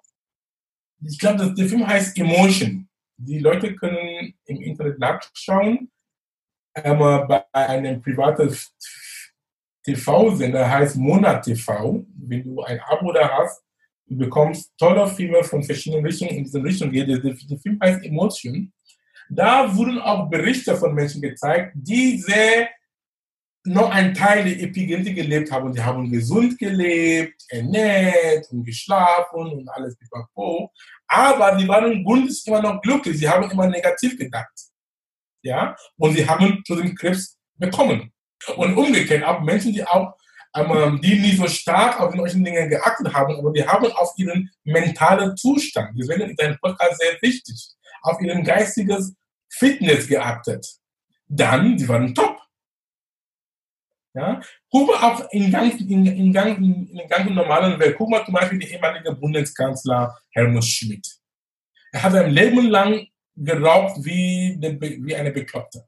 [1.01, 2.88] ich glaube, der Film heißt Emotion.
[3.21, 5.91] Die Leute können im Internet nachschauen.
[6.73, 8.55] Aber bei einem privaten
[9.83, 12.05] TV-Sender heißt Monat TV.
[12.15, 13.61] Wenn du ein Abo da hast,
[14.05, 17.09] du bekommst tolle Filme von verschiedenen Richtungen in diese Richtung geht.
[17.09, 18.71] Der, Film heißt Emotion.
[19.29, 22.69] Da wurden auch Berichte von Menschen gezeigt, die sehr
[23.65, 25.73] noch ein Teil der Epigenetik gelebt haben.
[25.73, 30.71] Die haben gesund gelebt, ernährt und geschlafen und alles pipapo.
[31.09, 33.17] Aber sie waren grundsätzlich immer noch glücklich.
[33.17, 34.53] Sie haben immer negativ gedacht.
[35.41, 35.75] Ja?
[35.97, 38.13] Und sie haben zu dem Krebs bekommen.
[38.55, 40.13] Und umgekehrt auch Menschen, die auch
[40.55, 44.49] ähm, die nicht so stark auf solche Dinge geachtet haben, aber die haben auf ihren
[44.63, 47.69] mentalen Zustand, deswegen ist ein Podcast sehr wichtig,
[48.01, 49.13] auf ihren geistiges
[49.51, 50.65] Fitness geachtet.
[51.27, 52.39] Dann, die waren top.
[54.13, 54.41] Ja?
[54.69, 57.95] Guck mal auch in, ganz, in, in, ganz, in, in ganz normalen Welt.
[57.97, 61.07] Guck mal zum Beispiel der ehemalige Bundeskanzler Helmut Schmidt.
[61.91, 65.85] Er hat sein Leben lang geraubt wie, wie eine Bekloppte.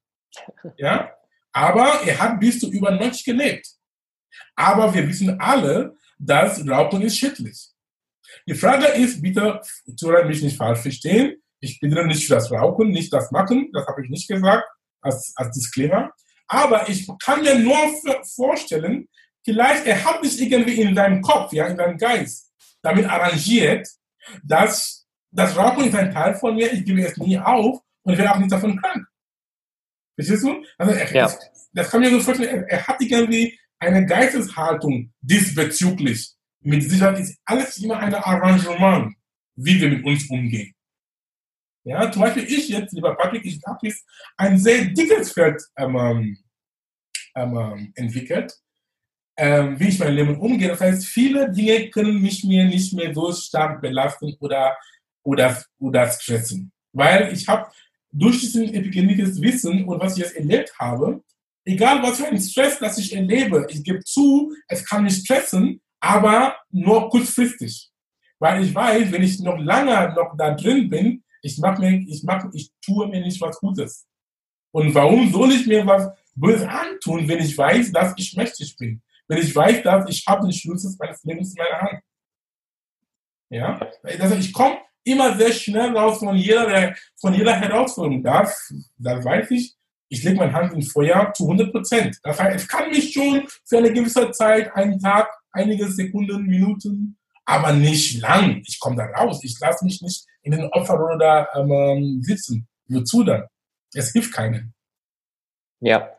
[0.78, 1.12] Ja?
[1.52, 3.68] Aber er hat bis zu über 90 gelebt.
[4.56, 7.70] Aber wir wissen alle, dass Rauchen ist schädlich.
[8.48, 9.60] Die Frage ist, bitte,
[9.98, 11.42] Zuhörer mich nicht falsch verstehen.
[11.60, 13.70] Ich bin nicht für das Rauchen, nicht das Machen.
[13.74, 14.66] Das habe ich nicht gesagt
[15.02, 16.12] als, als Disclaimer.
[16.54, 17.78] Aber ich kann mir nur
[18.36, 19.08] vorstellen,
[19.46, 23.88] vielleicht er hat sich irgendwie in seinem Kopf, ja, in seinem Geist damit arrangiert,
[24.44, 28.20] dass das Rauchen ist ein Teil von mir, ich gebe es nie auf und ich
[28.20, 29.08] werde auch nicht davon krank.
[30.16, 30.62] Verstehst du?
[30.78, 31.32] Also er, ja.
[31.72, 36.34] das, kann mir so vorstellen, er, er hat irgendwie eine Geisteshaltung diesbezüglich.
[36.60, 39.16] Mit Sicherheit ist alles immer ein Arrangement,
[39.56, 40.74] wie wir mit uns umgehen.
[41.84, 44.06] Ja, zum Beispiel ich jetzt, lieber Patrick, ich habe jetzt
[44.38, 46.38] ein sehr dickes Feld ähm,
[47.36, 48.54] ähm, entwickelt,
[49.38, 50.70] ähm, wie ich mein Leben umgehe.
[50.70, 54.78] Das heißt, viele Dinge können mich mir nicht mehr so stark belasten oder,
[55.24, 56.72] oder, oder stressen.
[56.94, 57.72] Weil ich habe
[58.12, 61.24] durch diesen epigenetisches Wissen und was ich jetzt erlebt habe,
[61.66, 65.82] egal was für ein Stress, das ich erlebe, ich gebe zu, es kann mich stressen,
[66.00, 67.90] aber nur kurzfristig.
[68.40, 72.24] Weil ich weiß, wenn ich noch lange noch da drin bin, ich mach mir, ich
[72.24, 74.08] mach, ich tue mir nicht was Gutes.
[74.72, 79.02] Und warum soll ich mir was Böses antun, wenn ich weiß, dass ich mächtig bin?
[79.28, 82.02] Wenn ich weiß, dass ich habe den Schlüssel meines Lebens in meiner Hand.
[83.50, 83.80] Ja?
[84.20, 88.24] Also ich komme immer sehr schnell raus von jeder, von jeder Herausforderung.
[88.24, 89.76] Das, das weiß ich.
[90.10, 92.20] Ich lege meine Hand ins Feuer zu 100 Prozent.
[92.24, 97.18] Das heißt, es kann mich schon für eine gewisse Zeit, einen Tag, einige Sekunden, Minuten,
[97.46, 98.62] aber nicht lang.
[98.66, 99.40] Ich komme da raus.
[99.44, 102.68] Ich lasse mich nicht in den Opferrolle da ähm, sitzen.
[102.88, 103.46] Wozu dann?
[103.94, 104.74] Es hilft keinem.
[105.80, 106.10] Ja,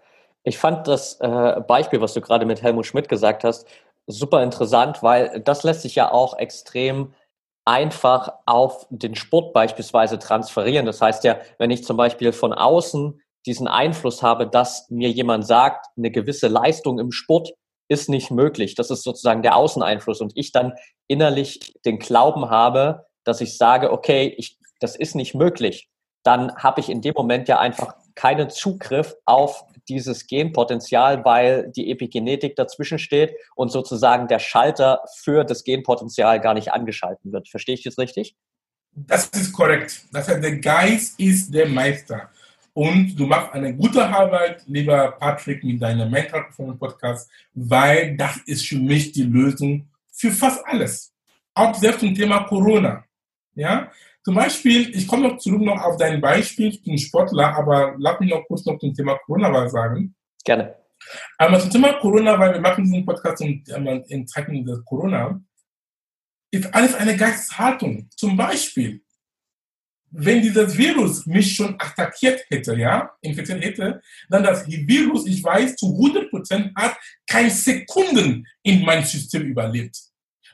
[0.45, 3.67] ich fand das äh, Beispiel, was du gerade mit Helmut Schmidt gesagt hast,
[4.07, 7.15] super interessant, weil das lässt sich ja auch extrem
[7.65, 10.87] einfach auf den Sport beispielsweise transferieren.
[10.87, 15.47] Das heißt ja, wenn ich zum Beispiel von außen diesen Einfluss habe, dass mir jemand
[15.47, 17.53] sagt, eine gewisse Leistung im Sport
[17.89, 18.75] ist nicht möglich.
[18.75, 20.75] Das ist sozusagen der Außeneinfluss und ich dann
[21.09, 25.89] innerlich den Glauben habe, dass ich sage, okay, ich, das ist nicht möglich,
[26.25, 31.91] dann habe ich in dem Moment ja einfach keinen Zugriff auf dieses Genpotenzial, weil die
[31.91, 37.49] Epigenetik dazwischen steht und sozusagen der Schalter für das Genpotenzial gar nicht angeschalten wird.
[37.49, 38.37] Verstehe ich das richtig?
[38.95, 40.05] Das ist korrekt.
[40.13, 42.31] Das heißt, der Geist ist der Meister.
[42.75, 48.39] Und du machst eine gute Arbeit, lieber Patrick, mit deinem Mental Performance Podcast, weil das
[48.47, 51.13] ist für mich die Lösung für fast alles.
[51.55, 53.05] Auch selbst zum Thema Corona.
[53.55, 53.91] Ja,
[54.25, 58.31] zum Beispiel, ich komme noch zurück noch auf dein Beispiel zum Sportler, aber lass mich
[58.31, 60.15] noch kurz noch zum Thema Corona was sagen.
[60.45, 60.77] Gerne.
[61.39, 63.65] Aber zum Thema Corona, weil wir machen diesen Podcast in,
[64.09, 65.41] in Zeiten des Corona,
[66.53, 68.09] ist alles eine Geisteshaltung.
[68.15, 69.03] Zum Beispiel,
[70.13, 75.75] wenn dieses Virus mich schon attackiert hätte, ja, infiziert hätte, dann das Virus, ich weiß,
[75.77, 79.97] zu 100 Prozent hat kein Sekunden in mein System überlebt.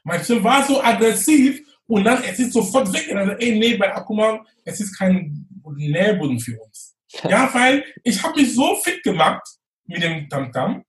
[0.05, 3.09] Mein System war so aggressiv, und dann, es ist sofort weg.
[3.11, 5.47] Und dann, ey, nee, bei Akuma, es ist kein
[5.77, 6.95] Nährboden für uns.
[7.27, 9.43] Ja, weil ich habe mich so fit gemacht
[9.87, 10.85] mit dem Tamtam.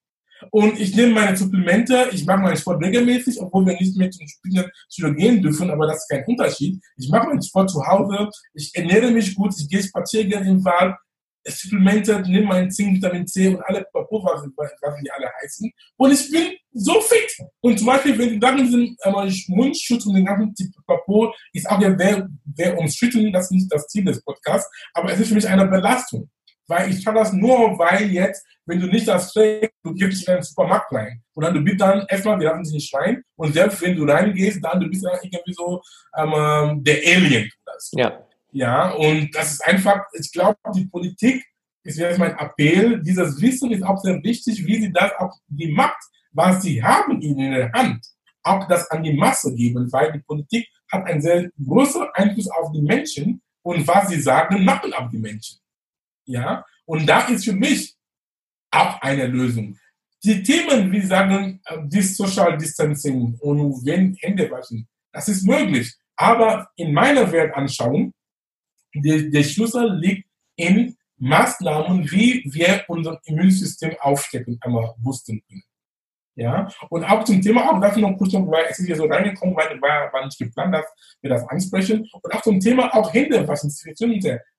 [0.51, 4.27] Und ich nehme meine Supplemente, ich mache meinen Sport regelmäßig, obwohl wir nicht mehr zum
[4.27, 6.81] Spielen gehen dürfen, aber das ist kein Unterschied.
[6.97, 10.95] Ich mache meinen Sport zu Hause, ich ernähre mich gut, ich gehe spazieren im Wald,
[11.45, 15.71] Supplemente, nimm mein Zink, Vitamin C und alle Papo, was, die alle heißen.
[15.97, 17.37] Und ich bin so fit.
[17.61, 21.81] Und zum Beispiel, wenn die dann diesen äh, Mundschutz und den ganzen Papo ist auch
[21.81, 25.35] ja sehr, sehr umstritten, das ist nicht das Ziel des Podcasts, aber es ist für
[25.35, 26.29] mich eine Belastung.
[26.67, 30.35] Weil ich kann das nur, weil jetzt, wenn du nicht das trägst, du gehst in
[30.35, 31.23] einen Supermarkt rein.
[31.33, 33.23] Und dann du bist dann erstmal, wir lassen dich nicht rein.
[33.35, 35.81] Und selbst wenn du reingehst, dann du bist dann irgendwie so
[36.15, 37.49] ähm, der Alien.
[37.93, 38.28] Ja.
[38.51, 41.45] Ja, und das ist einfach, ich glaube, die Politik
[41.83, 43.01] ist jetzt mein Appell.
[43.01, 47.21] Dieses Wissen ist auch sehr wichtig, wie sie das auch die Macht, was sie haben
[47.21, 48.05] in der Hand,
[48.43, 52.71] auch das an die Masse geben, weil die Politik hat einen sehr großen Einfluss auf
[52.71, 55.59] die Menschen und was sie sagen, machen auch die Menschen.
[56.25, 57.95] Ja, und da ist für mich
[58.71, 59.77] auch eine Lösung.
[60.23, 65.93] Die Themen, wie sagen, die Social Distancing und wenn Hände waschen, das ist möglich.
[66.15, 68.13] Aber in meiner Weltanschauung
[68.93, 75.43] der, der Schlüssel liegt in Maßnahmen, wie wir unser Immunsystem aufstecken, einmal wussten.
[76.35, 79.03] Ja, und auch zum Thema, auch dafür noch kurz noch, weil es ist ja so
[79.03, 80.85] reingekommen, weil war, war nicht geplant, dass
[81.21, 82.07] wir das ansprechen.
[82.13, 83.69] Und auch zum Thema auch Hände waschen,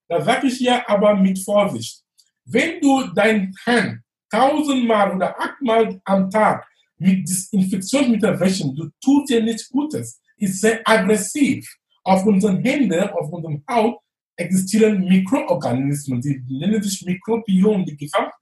[0.09, 2.03] da sage ich ja aber mit Vorsicht.
[2.45, 6.67] Wenn du dein Hand tausendmal oder achtmal am Tag
[6.99, 11.67] mit Desinfektionsmittel wäschen, du tust dir nichts Gutes, ist sehr aggressiv
[12.05, 13.99] auf unseren Händen, auf unserem Haut
[14.41, 18.41] existieren Mikroorganismen, die nennen sich Mikrobiom, die gesamte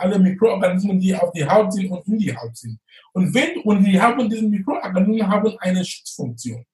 [0.00, 2.78] alle Mikroorganismen, die auf die Haut sind und in die Haut sind.
[3.12, 6.64] Und wenn, und die haben, diese Mikroorganismen haben eine Schutzfunktion.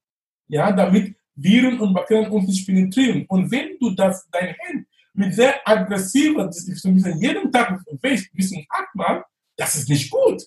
[0.48, 3.24] Ja, damit Viren und Bakterien uns nicht penetrieren.
[3.28, 8.64] Und wenn du das, dein Hand mit sehr aggressiver Desinfektion jeden Tag wäschst, bis zum
[8.68, 9.24] achtmal,
[9.56, 10.42] das ist nicht gut.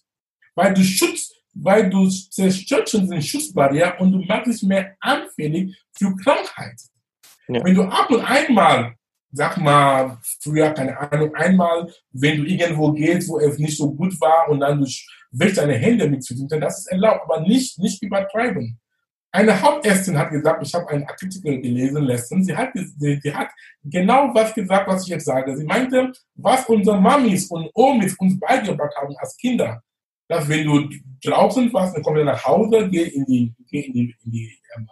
[0.55, 6.15] Weil du schützt, weil du zerstörst den Schutzbarriere und du machst dich mehr anfällig für
[6.15, 6.79] Krankheit.
[7.49, 7.63] Ja.
[7.65, 8.93] Wenn du ab und einmal,
[9.31, 14.19] sag mal, früher, keine Ahnung, einmal, wenn du irgendwo gehst, wo es nicht so gut
[14.21, 14.87] war und dann du
[15.31, 18.79] wäschst deine Hände mit tun, das ist erlaubt, aber nicht, nicht übertreiben.
[19.31, 23.49] Eine Hauptärztin hat gesagt, ich habe einen Artikel gelesen letztens, sie hat, sie, sie, hat
[23.83, 25.55] genau was gesagt, was ich jetzt sage.
[25.55, 29.81] Sie meinte, was unsere Mamis und Omis uns beigebracht haben als Kinder,
[30.27, 30.89] dass wenn du
[31.23, 34.59] draußen warst, dann kommst du nach Hause, geh in die, geh in die, in die
[34.75, 34.87] ähm,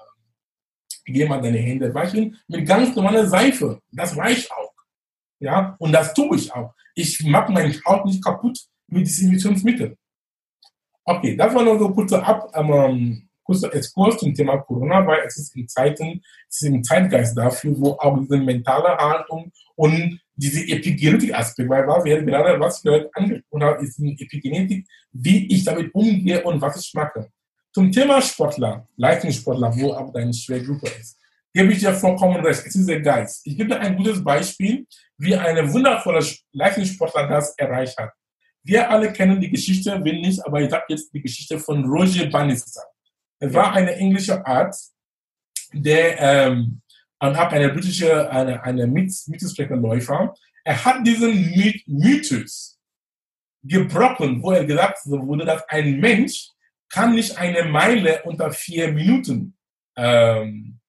[1.14, 3.82] geh mal deine Hände waschen mit ganz normaler Seife.
[3.92, 4.74] Das reicht auch.
[5.40, 6.74] Ja, und das tue ich auch.
[6.96, 9.96] Ich mache meine Haut nicht kaputt mit Desinfektionsmitteln.
[11.06, 15.38] Okay, das war noch so kurzer Ab, ähm, kurzer Exkurs zum Thema Corona, weil es
[15.38, 20.68] ist in Zeiten, es ist im Zeitgeist dafür, wo auch diese mentale Haltung und diese
[20.68, 25.94] Epigenetik-Aspekt, weil was wir gerade, was heute angesprochen haben, ist die Epigenetik, wie ich damit
[25.96, 27.32] umgehe und was ich mache.
[27.78, 31.16] Zum Thema Sportler, Leistungssportler, wo auch deine Schwergruppe ist,
[31.54, 32.66] gebe ich dir vollkommen recht.
[32.66, 33.46] Es ist der Geist.
[33.46, 34.88] Ich gebe dir ein gutes Beispiel,
[35.20, 38.14] wie eine wundervolle Leistungssportler das erreicht hat.
[38.64, 42.26] Wir alle kennen die Geschichte, wenn nicht, aber ich sage jetzt die Geschichte von Roger
[42.26, 42.82] Bannister.
[43.40, 44.96] Er war ein englischer Arzt,
[45.72, 46.82] der ähm,
[47.20, 50.34] auch eine britische, eine, eine Mittelstreckenläufer.
[50.64, 52.80] Er hat diesen Mythos
[53.62, 56.57] gebrochen, wo er gesagt wurde, dass ein Mensch
[56.90, 59.56] kann nicht eine Meile unter vier Minuten
[59.96, 60.80] ähm,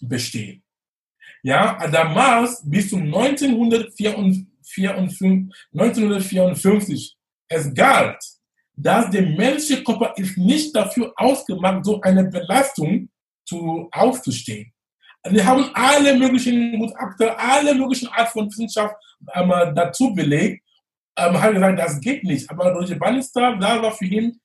[0.00, 0.62] bestehen.
[1.42, 4.46] Ja, damals bis zum 1954
[5.72, 7.16] 1954
[7.48, 8.22] es galt,
[8.74, 13.08] dass der menschliche Körper ist nicht dafür ausgemacht, so eine Belastung
[13.44, 14.72] zu, auszustehen.
[15.28, 18.96] Wir haben alle möglichen Gutachter, alle möglichen Art von Wissenschaft
[19.34, 20.64] ähm, dazu belegt,
[21.16, 22.50] ähm, haben gesagt, das geht nicht.
[22.50, 24.40] Aber Roger Bannister, da war für ihn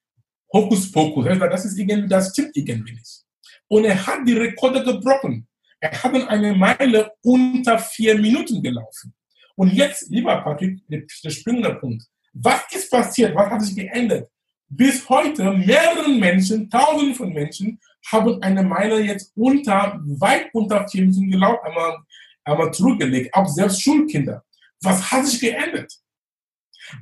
[0.51, 1.25] Hokuspokus.
[1.25, 3.23] Er das ist irgendwie, das stimmt irgendwie nicht.
[3.67, 5.47] Und er hat die Rekorde gebrochen.
[5.79, 9.13] Er hat eine Meile unter vier Minuten gelaufen.
[9.55, 12.03] Und jetzt, lieber Patrick, der springende Punkt.
[12.33, 13.35] Was ist passiert?
[13.35, 14.29] Was hat sich geändert?
[14.69, 17.79] Bis heute mehreren Menschen, tausenden von Menschen,
[18.11, 21.97] haben eine Meile jetzt unter, weit unter vier Minuten gelaufen, einmal,
[22.43, 24.43] einmal zurückgelegt, auch selbst Schulkinder.
[24.81, 25.91] Was hat sich geändert?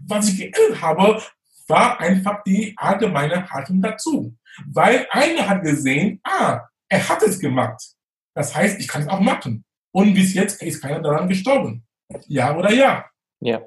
[0.08, 1.22] Was ich geändert habe,
[1.68, 4.36] war einfach die allgemeine Haltung dazu.
[4.68, 7.82] Weil einer hat gesehen, ah, er hat es gemacht.
[8.34, 9.66] Das heißt, ich kann es auch machen.
[9.92, 11.86] Und bis jetzt ist keiner daran gestorben.
[12.28, 13.06] Ja oder ja?
[13.40, 13.62] Ja.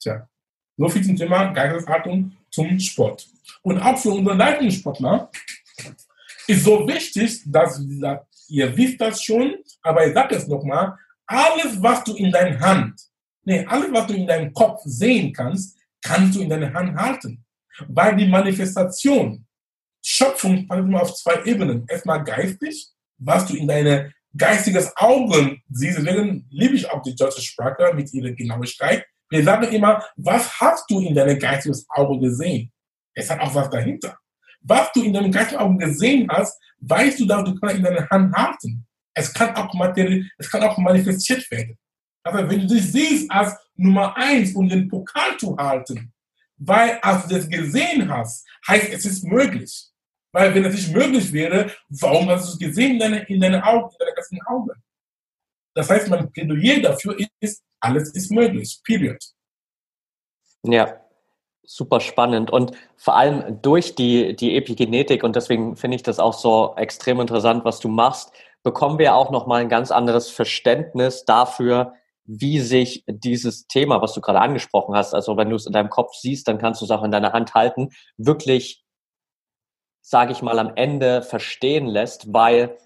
[0.00, 0.28] Tja,
[0.76, 3.26] so viel zum Thema Geisteshaltung zum Sport.
[3.62, 5.30] Und auch für unsere Leistungssportler
[6.46, 7.80] ist so wichtig, dass,
[8.48, 10.96] ihr wisst das schon, aber ich sage es nochmal,
[11.26, 13.00] alles, was du in deiner Hand,
[13.44, 17.44] nee, alles, was du in deinem Kopf sehen kannst, kannst du in deiner Hand halten.
[17.88, 19.44] Weil die Manifestation,
[20.00, 21.84] Schöpfung passiert immer auf zwei Ebenen.
[21.88, 22.88] Erstmal geistig,
[23.18, 25.98] was du in deine geistiges Augen siehst.
[25.98, 29.04] Deswegen liebe ich auch die deutsche Sprache mit ihrer Genauigkeit.
[29.30, 32.70] Wir sagen immer, was hast du in deinem geistiges Auge gesehen?
[33.14, 34.16] Es hat auch was dahinter.
[34.60, 38.08] Was du in deinem geistigen Auge gesehen hast, weißt du, dass du kannst in deiner
[38.08, 38.86] Hand halten.
[39.14, 41.78] Es kann auch materi es kann auch manifestiert werden.
[42.24, 46.12] Aber wenn du dich siehst als Nummer eins und den Pokal zu halten,
[46.56, 49.88] weil als du das gesehen hast, heißt es ist möglich.
[50.32, 53.62] Weil wenn es nicht möglich wäre, warum hast du es gesehen in deinen in deine
[53.62, 54.70] Augen, in deinen ganzen Augen?
[55.74, 58.80] Das heißt, mein Plädoyer dafür ist, alles ist möglich.
[58.84, 59.22] Period.
[60.62, 61.00] Ja,
[61.62, 62.50] super spannend.
[62.50, 67.20] Und vor allem durch die, die Epigenetik, und deswegen finde ich das auch so extrem
[67.20, 71.94] interessant, was du machst, bekommen wir auch nochmal ein ganz anderes Verständnis dafür,
[72.24, 75.90] wie sich dieses Thema, was du gerade angesprochen hast, also wenn du es in deinem
[75.90, 78.84] Kopf siehst, dann kannst du es auch in deiner Hand halten, wirklich
[80.04, 82.76] sage ich mal, am Ende verstehen lässt, weil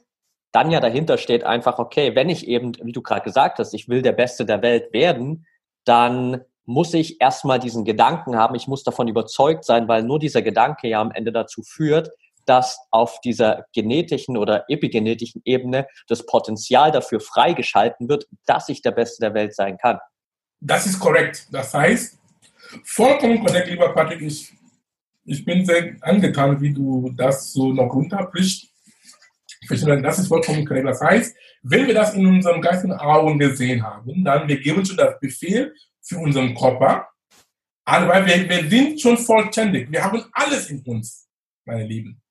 [0.52, 3.88] dann ja dahinter steht einfach, okay, wenn ich eben, wie du gerade gesagt hast, ich
[3.88, 5.44] will der Beste der Welt werden,
[5.84, 10.42] dann muss ich erstmal diesen Gedanken haben, ich muss davon überzeugt sein, weil nur dieser
[10.42, 12.10] Gedanke ja am Ende dazu führt,
[12.48, 18.92] dass auf dieser genetischen oder epigenetischen Ebene das Potenzial dafür freigeschalten wird, dass ich der
[18.92, 19.98] Beste der Welt sein kann.
[20.60, 21.46] Das ist korrekt.
[21.52, 22.18] Das heißt,
[22.84, 24.52] vollkommen korrekt, lieber Patrick, ich
[25.30, 28.66] ich bin sehr angetan, wie du das so noch runterbrichst.
[29.68, 30.86] Das ist vollkommen korrekt.
[30.86, 34.96] Das heißt, wenn wir das in unserem geistigen Augen gesehen haben, dann wir geben schon
[34.96, 37.08] das Befehl für unseren Körper,
[37.84, 39.92] weil wir, wir sind schon vollständig.
[39.92, 41.28] Wir haben alles in uns,
[41.66, 42.22] meine Lieben.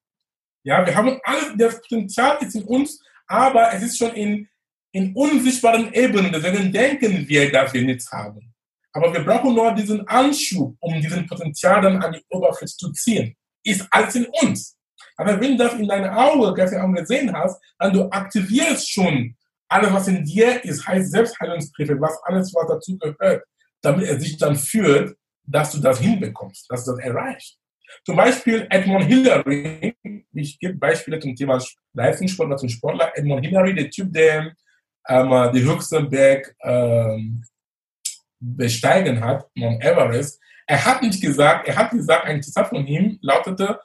[0.67, 4.49] Ja, wir haben alles, das Potenzial ist in uns, aber es ist schon in,
[4.91, 6.29] in unsichtbaren Ebenen.
[6.29, 8.53] Deswegen denken wir, dass wir nichts haben.
[8.91, 13.33] Aber wir brauchen nur diesen Anschub, um diesen Potenzial dann an die Oberfläche zu ziehen.
[13.63, 14.75] Ist alles in uns.
[15.15, 19.37] Aber wenn du das in deinen Augen, gestern gesehen hast, dann du aktivierst schon
[19.69, 23.45] alles, was in dir ist, heißt Selbstheilungsbriefe, was alles, was dazu gehört,
[23.81, 25.15] damit er sich dann führt,
[25.45, 27.57] dass du das hinbekommst, dass du das erreichst.
[28.05, 29.95] Zum Beispiel Edmund Hillary,
[30.33, 31.61] ich gebe Beispiele zum Thema
[31.93, 34.53] Leistungssport, zum Sportler, Edmund Hillary, der Typ, der
[35.07, 37.43] ähm, die höchste Berg ähm,
[38.39, 43.17] besteigen hat, Mount Everest, er hat nicht gesagt, er hat gesagt, ein Zitat von ihm
[43.21, 43.79] lautete,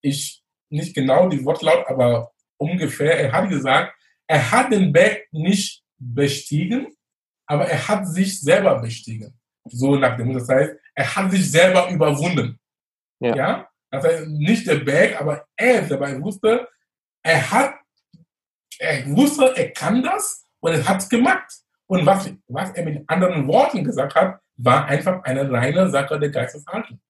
[0.00, 3.94] ich nicht genau die Wortlaut, aber ungefähr, er hat gesagt,
[4.26, 6.94] er hat den Berg nicht bestiegen,
[7.46, 9.34] aber er hat sich selber bestiegen.
[9.64, 12.58] So nach dem, das heißt, er hat sich selber überwunden.
[13.20, 13.36] Ja.
[13.36, 13.68] ja?
[13.90, 16.68] Das heißt, nicht der Berg, aber er dabei wusste,
[17.22, 17.74] er hat,
[18.78, 21.52] er wusste, er kann das und er hat es gemacht.
[21.86, 26.30] Und was, was er mit anderen Worten gesagt hat, war einfach eine reine Sache der
[26.30, 27.00] Geisteshaltung.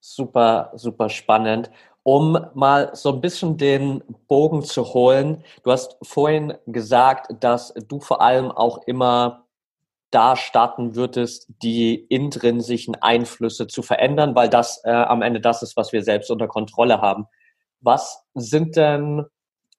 [0.00, 1.70] Super, super spannend.
[2.02, 8.00] Um mal so ein bisschen den Bogen zu holen, du hast vorhin gesagt, dass du
[8.00, 9.46] vor allem auch immer
[10.10, 15.76] da starten würdest, die intrinsischen Einflüsse zu verändern, weil das äh, am Ende das ist,
[15.76, 17.26] was wir selbst unter Kontrolle haben.
[17.80, 19.24] Was sind denn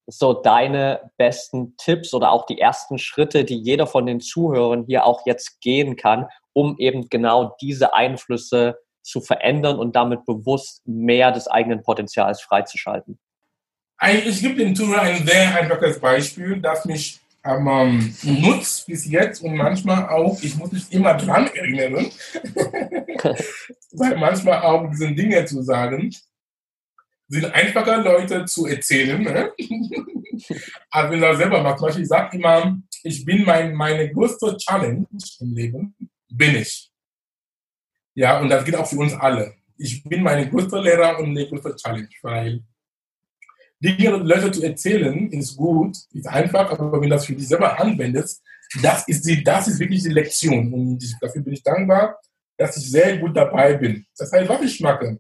[0.07, 5.05] so deine besten Tipps oder auch die ersten Schritte, die jeder von den Zuhörern hier
[5.05, 11.31] auch jetzt gehen kann, um eben genau diese Einflüsse zu verändern und damit bewusst mehr
[11.31, 13.19] des eigenen Potenzials freizuschalten?
[14.25, 19.41] Ich gebe dem Zuhörer ein sehr einfaches Beispiel, das mich aber ähm, nutzt bis jetzt
[19.41, 22.05] und manchmal auch, ich muss mich immer dran erinnern,
[23.93, 26.13] weil manchmal auch diese Dinge zu sagen,
[27.27, 29.51] sind einfacher Leute zu erzählen, ne?
[30.91, 31.79] als wenn das selber machst.
[31.79, 35.05] Zum Beispiel, ich sage immer, ich bin mein, meine größte Challenge
[35.39, 35.95] im Leben,
[36.29, 36.91] bin ich.
[38.13, 39.55] Ja, und das gilt auch für uns alle.
[39.77, 42.63] Ich bin meine größte Lehrer und meine größte Challenge, weil
[43.81, 47.79] Dinge Leute zu erzählen ist gut, ist einfach, aber wenn du das für dich selber
[47.79, 48.43] anwendest,
[48.81, 50.71] das ist, die, das ist wirklich die Lektion.
[50.71, 52.19] Und dafür bin ich dankbar,
[52.57, 54.05] dass ich sehr gut dabei bin.
[54.15, 55.19] Das heißt, was ich mache,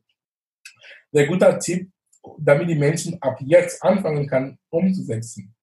[1.11, 1.91] sehr guter Tipp,
[2.37, 5.53] damit die Menschen ab jetzt anfangen kann, umzusetzen.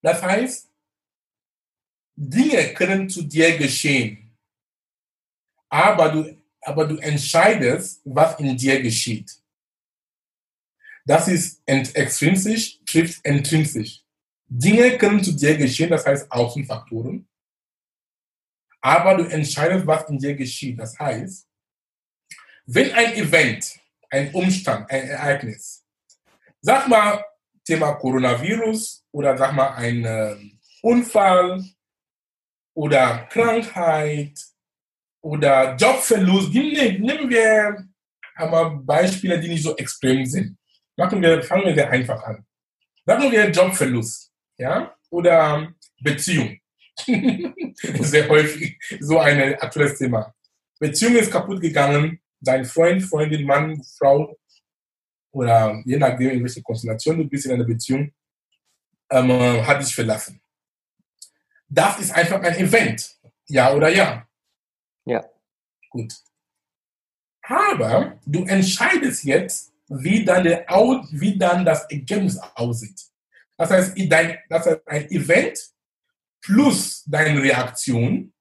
[0.00, 0.70] Das heißt,
[2.16, 4.34] Dinge können zu dir geschehen,
[5.68, 9.41] aber du, aber du entscheidest, was in dir geschieht.
[11.04, 14.02] Das ist extrinsisch, trifft intrinsisch.
[14.46, 17.28] Dinge können zu dir geschehen, das heißt Außenfaktoren.
[18.80, 20.78] Aber du entscheidest, was in dir geschieht.
[20.78, 21.48] Das heißt,
[22.66, 23.78] wenn ein Event,
[24.10, 25.84] ein Umstand, ein Ereignis,
[26.60, 27.24] sag mal
[27.64, 30.36] Thema Coronavirus oder sag mal ein äh,
[30.82, 31.64] Unfall
[32.74, 34.38] oder Krankheit
[35.20, 37.86] oder Jobverlust, nehmen wir
[38.34, 40.58] einmal Beispiele, die nicht so extrem sind.
[40.96, 42.44] Machen wir, fangen wir sehr einfach an.
[43.06, 46.58] Sagen wir Jobverlust, ja, oder Beziehung.
[48.00, 50.34] sehr häufig so ein aktuelles Thema.
[50.78, 54.36] Beziehung ist kaputt gegangen, dein Freund, Freundin, Mann, Frau
[55.32, 58.12] oder je nachdem, in welcher Konstellation du bist in einer Beziehung,
[59.10, 60.40] ähm, hat dich verlassen.
[61.68, 63.16] Das ist einfach ein Event.
[63.46, 64.26] Ja oder ja?
[65.04, 65.24] Ja.
[65.88, 66.14] Gut.
[67.42, 70.66] Aber du entscheidest jetzt, wie dann, der,
[71.10, 73.00] wie dann das Ergebnis aussieht.
[73.56, 75.58] Das heißt, dein, das heißt, ein Event
[76.40, 78.32] plus deine Reaktion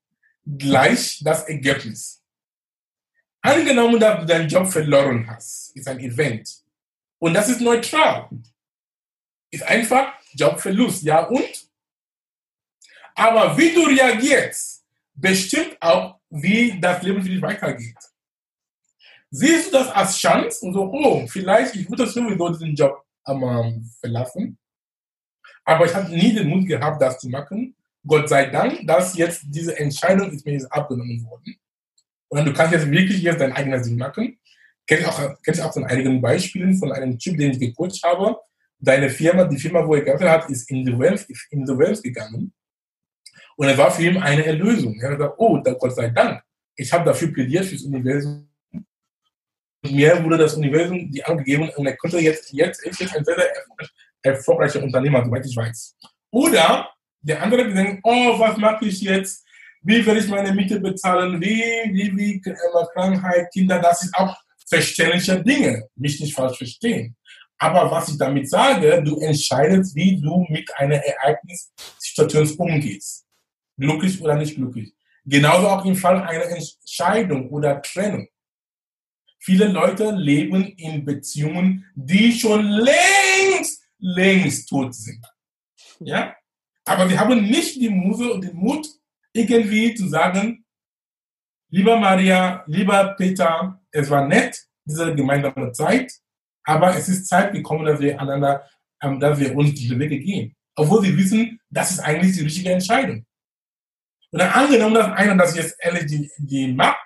[0.46, 2.24] gleich das Ergebnis.
[3.42, 6.64] Angenommen, dass du deinen Job verloren hast, ist ein Event.
[7.20, 8.30] Und das ist neutral.
[9.50, 11.70] Ist einfach Jobverlust, ja und?
[13.16, 17.98] Aber wie du reagierst, bestimmt auch, wie das Leben für dich weitergeht.
[19.34, 23.90] Siehst du das als Chance und so, oh, vielleicht, ich würde sowieso diesen Job ähm,
[24.02, 24.58] verlassen.
[25.64, 27.74] Aber ich habe nie den Mut gehabt, das zu machen.
[28.06, 31.56] Gott sei Dank, dass jetzt diese Entscheidung ist mir jetzt abgenommen worden.
[32.28, 34.38] Und du kannst jetzt wirklich jetzt dein eigenes Ding machen.
[34.86, 38.38] Kennst auch, kennst auch von einigen Beispielen von einem Typ, den ich gecoacht habe.
[38.80, 42.04] Deine Firma, die Firma, wo er gearbeitet hat, ist in die Welt, in die Welt
[42.04, 42.52] gegangen.
[43.56, 45.00] Und es war für ihn eine Erlösung.
[45.00, 46.42] Er hat gesagt, oh, Gott sei Dank,
[46.76, 48.51] ich habe dafür plädiert fürs Universum
[49.84, 53.36] mir wurde das Universum die angegeben und er konnte jetzt, jetzt ist jetzt ein sehr,
[53.36, 53.50] sehr
[54.22, 55.96] erfolgreicher Unternehmer, soweit ich weiß.
[56.32, 56.90] Oder
[57.22, 59.46] der andere, denkt, oh, was mache ich jetzt?
[59.82, 61.42] Wie werde ich meine Miete bezahlen?
[61.42, 64.36] Wie, wie, wie, äh, Krankheit, Kinder, das ist auch
[64.68, 65.88] verständliche Dinge.
[65.96, 67.16] Mich nicht falsch verstehen.
[67.58, 73.26] Aber was ich damit sage, du entscheidest, wie du mit einer Ereignissituation umgehst.
[73.78, 74.94] Glücklich oder nicht glücklich.
[75.26, 78.28] Genauso auch im Fall einer Entscheidung oder Trennung.
[79.44, 85.26] Viele Leute leben in Beziehungen, die schon längst, längst tot sind.
[86.00, 86.36] Ja?
[86.86, 88.88] Aber sie haben nicht die Muse und den Mut,
[89.34, 90.64] irgendwie zu sagen,
[91.70, 96.12] lieber Maria, lieber Peter, es war nett, diese gemeinsame Zeit,
[96.64, 98.70] aber es ist Zeit gekommen, dass wir einander,
[99.02, 100.56] ähm, dass wir uns diese Wege gehen.
[100.76, 103.26] Obwohl sie wissen, das ist eigentlich die richtige Entscheidung.
[104.32, 107.00] Und dann angenommen, dass einer das jetzt ehrlich die, die macht,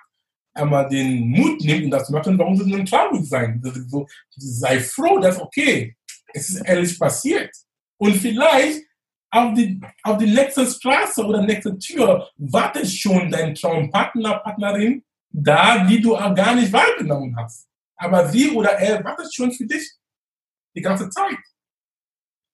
[0.56, 3.60] einmal den Mut nimmt, um das zu machen, warum soll man traurig sein?
[3.88, 5.96] So, sei froh, dass okay,
[6.32, 7.54] es ist ehrlich passiert.
[7.98, 8.82] Und vielleicht
[9.30, 15.84] auf die, auf die nächste Straße oder nächste Tür wartet schon dein Traumpartner, Partnerin da,
[15.84, 17.68] die du auch gar nicht wahrgenommen hast.
[17.96, 19.92] Aber sie oder er wartet schon für dich
[20.74, 21.38] die ganze Zeit.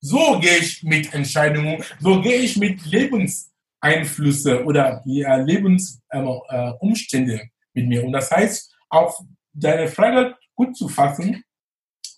[0.01, 7.89] So gehe ich mit Entscheidungen, so gehe ich mit Lebenseinflüsse oder ja, Lebensumstände ähm, mit
[7.89, 8.05] mir.
[8.05, 9.19] Und das heißt, auf
[9.53, 11.43] deine Frage gut zu fassen,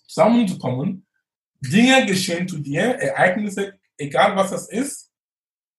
[0.07, 1.05] zusammenzukommen,
[1.59, 5.11] Dinge geschehen zu dir, Ereignisse, egal was das ist,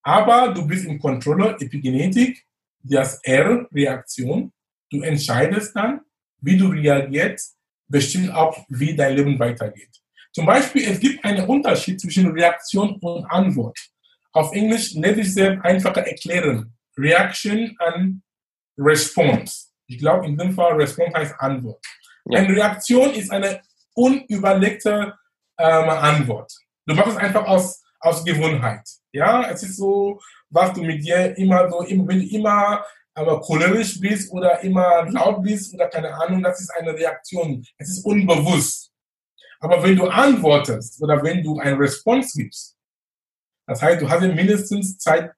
[0.03, 2.45] aber du bist in Kontrolle, Epigenetik,
[2.83, 4.53] das R-Reaktion.
[4.91, 6.01] Du entscheidest dann,
[6.41, 7.57] wie du reagierst,
[7.89, 9.91] bestimmt auch, wie dein Leben weitergeht.
[10.33, 13.79] Zum Beispiel, es gibt einen Unterschied zwischen Reaktion und Antwort.
[14.33, 16.72] Auf Englisch lässt sich sehr einfacher erklären.
[16.97, 18.22] Reaction and
[18.79, 19.65] Response.
[19.87, 21.84] Ich glaube, in dem Fall Response heißt Antwort.
[22.26, 22.41] Ja.
[22.41, 23.61] Eine Reaktion ist eine
[23.95, 25.14] unüberlegte
[25.59, 26.53] ähm, Antwort.
[26.87, 28.82] Du machst es einfach aus, aus Gewohnheit.
[29.12, 30.20] Ja, es ist so,
[30.51, 32.84] was du mit dir immer so, wenn du immer
[33.14, 37.64] aber cholerisch bist oder immer laut bist oder keine Ahnung, das ist eine Reaktion.
[37.78, 38.93] Es ist unbewusst.
[39.59, 42.76] Aber wenn du antwortest oder wenn du eine Response gibst,
[43.66, 45.32] das heißt, du hast mindestens Zeit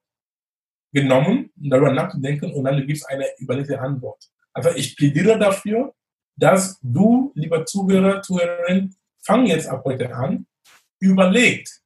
[0.91, 4.23] genommen, darüber nachzudenken und dann gibst eine überlegte Antwort.
[4.59, 5.93] Also ich plädiere dafür,
[6.35, 8.93] dass du, lieber Zuhörer, Zuhörerin,
[9.23, 10.45] fang jetzt ab heute an,
[10.99, 11.79] überlegt,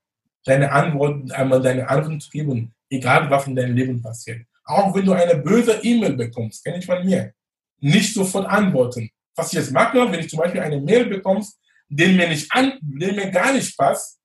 [0.43, 4.47] deine Antworten, einmal deine Antworten zu geben, egal was in deinem Leben passiert.
[4.65, 7.31] Auch wenn du eine böse E-Mail bekommst, kenne ich von mir,
[7.79, 9.07] nicht sofort antworten.
[9.35, 12.79] Was ich jetzt mache, wenn ich zum Beispiel eine Mail bekommst, den mir nicht an,
[12.81, 14.19] den mir gar nicht passt,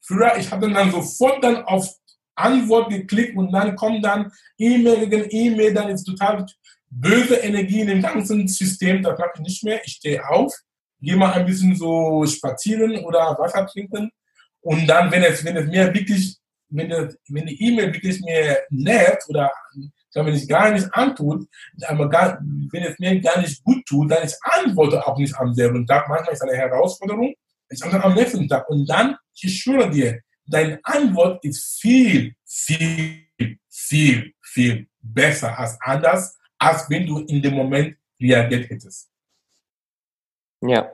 [0.00, 1.86] früher, ich habe dann sofort dann auf
[2.34, 6.46] Antwort geklickt und dann kommt dann E-Mail gegen E-Mail, dann ist total
[6.90, 9.80] böse Energie in dem ganzen System, das mache ich nicht mehr.
[9.84, 10.52] Ich stehe auf,
[11.00, 14.10] gehe mal ein bisschen so spazieren oder Wasser trinken
[14.60, 16.36] und dann, wenn es, wenn es mir wirklich,
[16.68, 19.50] wenn, das, wenn die E-Mail wirklich mir nervt oder
[20.14, 21.48] wenn es gar nicht antut,
[21.86, 25.54] aber gar, wenn es mir gar nicht gut tut, dann ich antworte auch nicht am
[25.54, 26.08] selben Tag.
[26.08, 27.34] Manchmal ist es eine Herausforderung,
[27.68, 28.68] ich antworte am nächsten Tag.
[28.68, 33.24] Und dann, ich schwöre dir, deine Antwort ist viel, viel,
[33.68, 39.10] viel, viel besser als anders, als wenn du in dem Moment reagiert hättest.
[40.60, 40.92] Ja,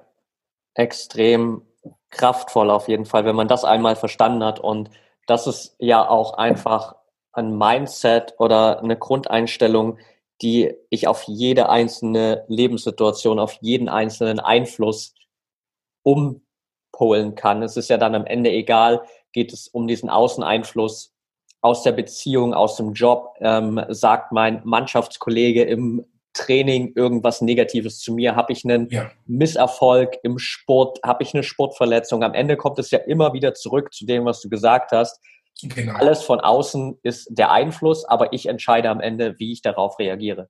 [0.74, 1.62] extrem
[2.10, 4.60] kraftvoll auf jeden Fall, wenn man das einmal verstanden hat.
[4.60, 4.90] Und
[5.26, 6.94] das ist ja auch einfach
[7.32, 9.98] ein Mindset oder eine Grundeinstellung,
[10.40, 15.14] die ich auf jede einzelne Lebenssituation, auf jeden einzelnen Einfluss
[16.02, 17.62] umpolen kann.
[17.62, 19.02] Es ist ja dann am Ende egal,
[19.32, 21.15] geht es um diesen Außeneinfluss
[21.66, 28.14] aus der Beziehung, aus dem Job, ähm, sagt mein Mannschaftskollege im Training irgendwas Negatives zu
[28.14, 28.36] mir?
[28.36, 29.10] Habe ich einen ja.
[29.26, 31.00] Misserfolg im Sport?
[31.02, 32.22] Habe ich eine Sportverletzung?
[32.22, 35.20] Am Ende kommt es ja immer wieder zurück zu dem, was du gesagt hast.
[35.60, 35.94] Genau.
[35.94, 40.48] Alles von außen ist der Einfluss, aber ich entscheide am Ende, wie ich darauf reagiere.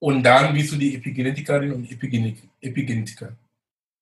[0.00, 3.36] Und dann bist du die Epigenetikerin und Epigenetiker.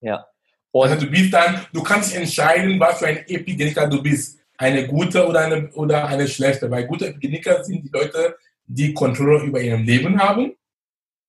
[0.01, 0.27] Ja.
[0.73, 4.40] Und also du bist dann, du kannst entscheiden, was für ein Epigenetiker du bist.
[4.61, 6.71] Eine gute oder eine, oder eine schlechte.
[6.71, 8.37] Weil gute Epigenetiker sind die Leute,
[8.67, 10.53] die Kontrolle über ihr Leben haben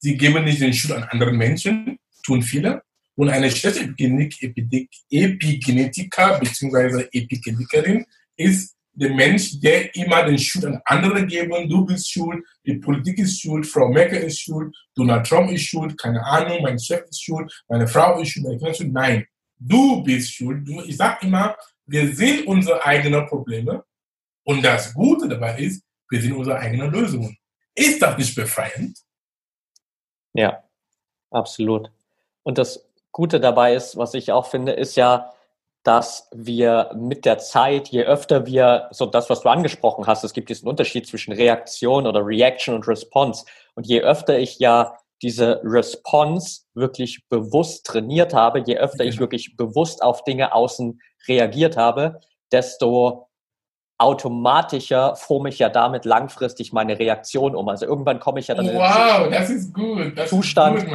[0.04, 2.82] Sie geben nicht den Schuld an anderen Menschen, tun viele.
[3.16, 7.08] Und eine schlechte Epigenetiker bzw.
[7.12, 8.04] Epigenetikerin
[8.36, 11.70] ist der Mensch, der immer den Schuld an andere geben.
[11.70, 15.96] Du bist schuld, die Politik ist schuld, Frau Merkel ist schuld, Donald Trump ist schuld,
[16.00, 18.92] keine Ahnung, mein Chef ist schuld, meine Frau ist schuld, meine Kinder ist schuld.
[18.92, 19.24] Nein,
[19.60, 20.68] du bist schuld.
[20.68, 21.56] Du, ich sage immer,
[21.92, 23.84] wir sehen unsere eigenen Probleme
[24.44, 27.38] und das Gute dabei ist, wir sehen unsere eigenen Lösungen.
[27.76, 28.98] Ist das nicht befreiend?
[30.34, 30.64] Ja,
[31.30, 31.92] absolut.
[32.44, 35.34] Und das Gute dabei ist, was ich auch finde, ist ja,
[35.84, 40.34] dass wir mit der Zeit, je öfter wir, so das, was du angesprochen hast, es
[40.34, 43.46] gibt diesen Unterschied zwischen Reaktion oder Reaction und Response.
[43.74, 49.56] Und je öfter ich ja diese Response wirklich bewusst trainiert habe, je öfter ich wirklich
[49.56, 52.20] bewusst auf Dinge außen reagiert habe,
[52.52, 53.28] desto
[54.02, 57.70] automatischer forme ich ja damit langfristig meine Reaktion um.
[57.70, 60.28] Also irgendwann komme ich ja dann wow, in den gut.
[60.28, 60.88] Zustand,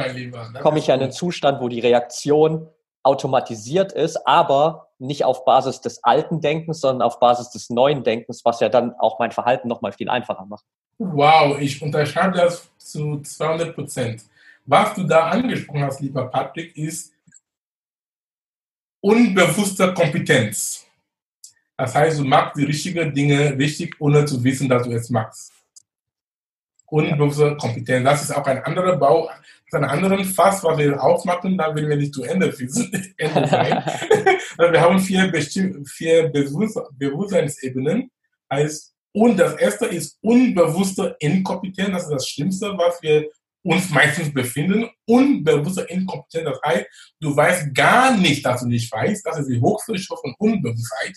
[0.61, 2.67] komme ich ja in einen Zustand, wo die Reaktion
[3.03, 8.43] automatisiert ist, aber nicht auf Basis des alten Denkens, sondern auf Basis des neuen Denkens,
[8.43, 10.65] was ja dann auch mein Verhalten nochmal viel einfacher macht.
[10.97, 14.23] Wow, ich unterschreibe das zu 200 Prozent.
[14.65, 17.13] Was du da angesprochen hast, lieber Patrick, ist
[18.99, 20.85] unbewusste Kompetenz.
[21.77, 25.53] Das heißt, du machst die richtigen Dinge richtig, ohne zu wissen, dass du es machst.
[26.87, 28.03] Unbewusste Kompetenz.
[28.03, 29.29] Das ist auch ein anderer Bau,
[29.71, 33.83] ein anderen Fass, was wir aufmachen, da werden wir nicht zu Ende, sein.
[34.57, 35.31] Also wir haben vier,
[35.85, 38.09] vier Bewusstseinsebenen.
[38.51, 41.91] Heißt, und das erste ist unbewusste Inkompetenz.
[41.91, 43.29] Das ist das Schlimmste, was wir
[43.63, 44.89] uns meistens befinden.
[45.05, 46.45] Unbewusste Inkompetenz.
[46.45, 46.85] Das heißt,
[47.19, 49.25] du weißt gar nicht, dass du nicht weißt.
[49.25, 51.15] Das ist die höchste von Unbewusstheit.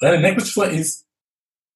[0.00, 1.06] Deine nächste Stufe ist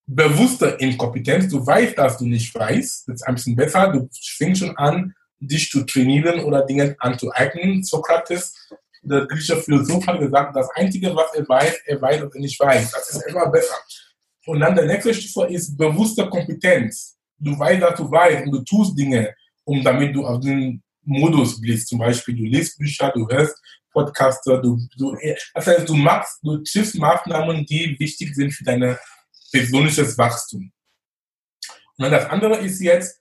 [0.06, 1.48] bewusste Inkompetenz.
[1.48, 3.08] Du weißt, dass du nicht weißt.
[3.08, 3.88] Das ist ein bisschen besser.
[3.88, 7.82] Du fängst schon an, dich zu trainieren oder Dinge anzueignen.
[7.82, 8.54] Sokrates,
[9.02, 12.60] der griechische Philosoph, hat gesagt, das Einzige, was er weiß, er weiß, was er nicht
[12.60, 12.90] weiß.
[12.90, 13.74] Das ist immer besser.
[14.46, 17.16] Und dann der nächste Stufe ist bewusste Kompetenz.
[17.38, 19.34] Du weißt, dass du weißt und du tust Dinge,
[19.64, 21.88] um damit du auf den Modus bist.
[21.88, 23.56] Zum Beispiel, du liest Bücher, du hörst
[23.92, 25.16] Podcaster, du, du,
[25.54, 28.96] das heißt, du machst, du triffst Maßnahmen, die wichtig sind für dein
[29.52, 30.72] persönliches Wachstum.
[31.96, 33.20] Und das andere ist jetzt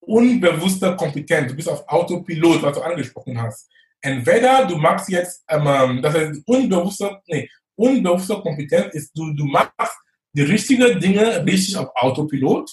[0.00, 1.50] unbewusster Kompetenz.
[1.50, 3.68] Du bist auf Autopilot, was du angesprochen hast.
[4.02, 9.96] Entweder du machst jetzt, ähm, das heißt, unbewusster, nee, unbewusste Kompetenz ist, du, du machst
[10.32, 12.70] die richtigen Dinge richtig auf Autopilot,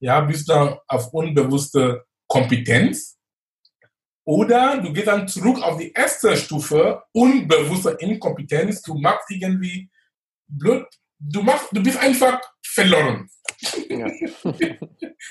[0.00, 3.18] ja, bist dann auf unbewusste Kompetenz.
[4.24, 8.82] Oder du gehst dann zurück auf die erste Stufe, unbewusste Inkompetenz.
[8.82, 9.88] Du machst irgendwie
[10.48, 10.86] blöd,
[11.18, 13.28] du machst, du bist einfach verloren.
[13.88, 14.10] Ja.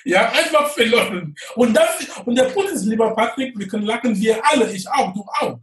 [0.05, 1.35] ja, einfach verloren.
[1.55, 5.13] Und, das, und der Punkt ist, lieber Patrick, wir können lachen, wir alle, ich auch,
[5.13, 5.59] du auch.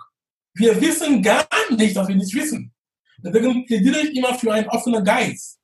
[0.55, 2.72] Wir wissen gar nicht, dass wir nicht wissen.
[3.18, 5.59] Deswegen plädiere ich immer für einen offenen Geist.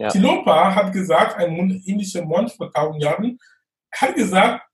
[0.00, 0.08] Ja.
[0.08, 3.38] Tilopa hat gesagt, ein indischer Mönch vor tausend Jahren,
[3.92, 4.66] hat gesagt,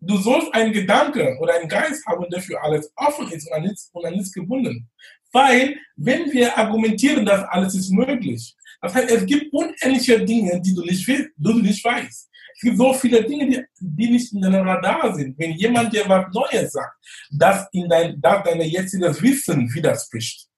[0.00, 3.62] du sollst einen Gedanke oder einen Geist haben, der für alles offen ist und an
[3.62, 4.86] nichts, und an nichts gebunden.
[5.32, 10.74] Weil, wenn wir argumentieren, dass alles ist möglich, das heißt, es gibt unendliche Dinge, die
[10.74, 11.08] du nicht,
[11.38, 12.28] du nicht weißt.
[12.54, 15.38] Es gibt so viele Dinge, die, die nicht in deinem Radar sind.
[15.38, 16.98] Wenn jemand dir was Neues sagt,
[17.30, 20.49] das in dein, das deine jetziges Wissen widerspricht.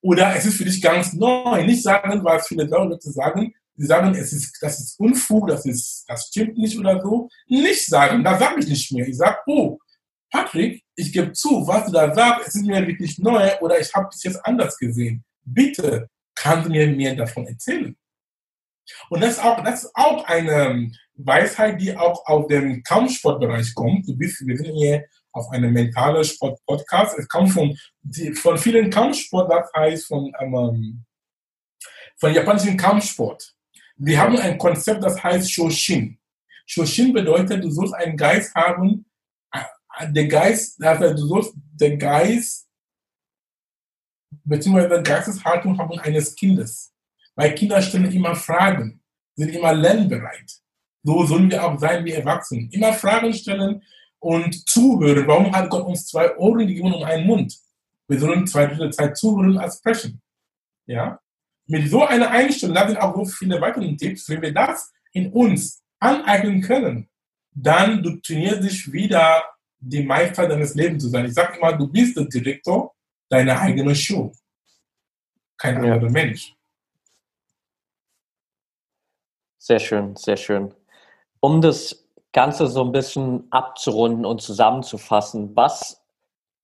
[0.00, 1.64] Oder es ist für dich ganz neu.
[1.64, 3.54] Nicht sagen, was viele Leute sagen.
[3.76, 7.28] Sie sagen, es ist, das ist Unfug, das ist, das stimmt nicht oder so.
[7.46, 9.06] Nicht sagen, da sage ich nicht mehr.
[9.06, 9.78] Ich sage, oh,
[10.30, 13.92] Patrick, ich gebe zu, was du da sagst, es ist mir wirklich neu oder ich
[13.94, 15.24] habe es jetzt anders gesehen.
[15.44, 17.96] Bitte, kannst du mir mehr davon erzählen?
[19.10, 24.08] Und das ist auch, das ist auch eine Weisheit, die auch aus dem Kampfsportbereich kommt.
[24.08, 27.18] Du bist, wir sind hier auf einem mentalen Sport-Podcast.
[27.18, 27.76] Es kommt von,
[28.34, 31.04] von vielen Kampfsport, das heißt von, ähm,
[32.18, 33.54] von japanischen Kampfsport.
[33.96, 36.18] Wir haben ein Konzept, das heißt Shoshin.
[36.66, 39.06] Shoshin bedeutet, du sollst einen Geist haben,
[39.52, 42.68] äh, der Geist, also du sollst den Geist
[44.44, 46.92] beziehungsweise Geisteshaltung haben eines Kindes.
[47.34, 49.00] Weil Kinder stellen immer Fragen,
[49.36, 50.60] sind immer lernbereit.
[51.02, 52.68] So sollen wir auch sein wie Erwachsene.
[52.72, 53.82] Immer Fragen stellen
[54.20, 55.26] und zuhören.
[55.26, 57.56] Warum hat Gott uns zwei Ohren gegeben und einen Mund?
[58.08, 60.20] Wir sollen zwei Drittel Zeit zuhören als sprechen.
[60.86, 61.20] Ja?
[61.66, 65.30] Mit so einer Einstellung, da sind auch so viele weitere Tipps, wenn wir das in
[65.32, 67.08] uns aneignen können,
[67.52, 69.44] dann du trainierst dich wieder,
[69.80, 71.26] die Meister deines Lebens zu sein.
[71.26, 72.94] Ich sage immer, du bist der Direktor
[73.28, 74.32] deine eigene Show.
[75.56, 75.94] Kein ja.
[75.94, 76.54] anderer Mensch.
[79.58, 80.74] Sehr schön, sehr schön.
[81.40, 86.02] Um das Ganze so ein bisschen abzurunden und zusammenzufassen, was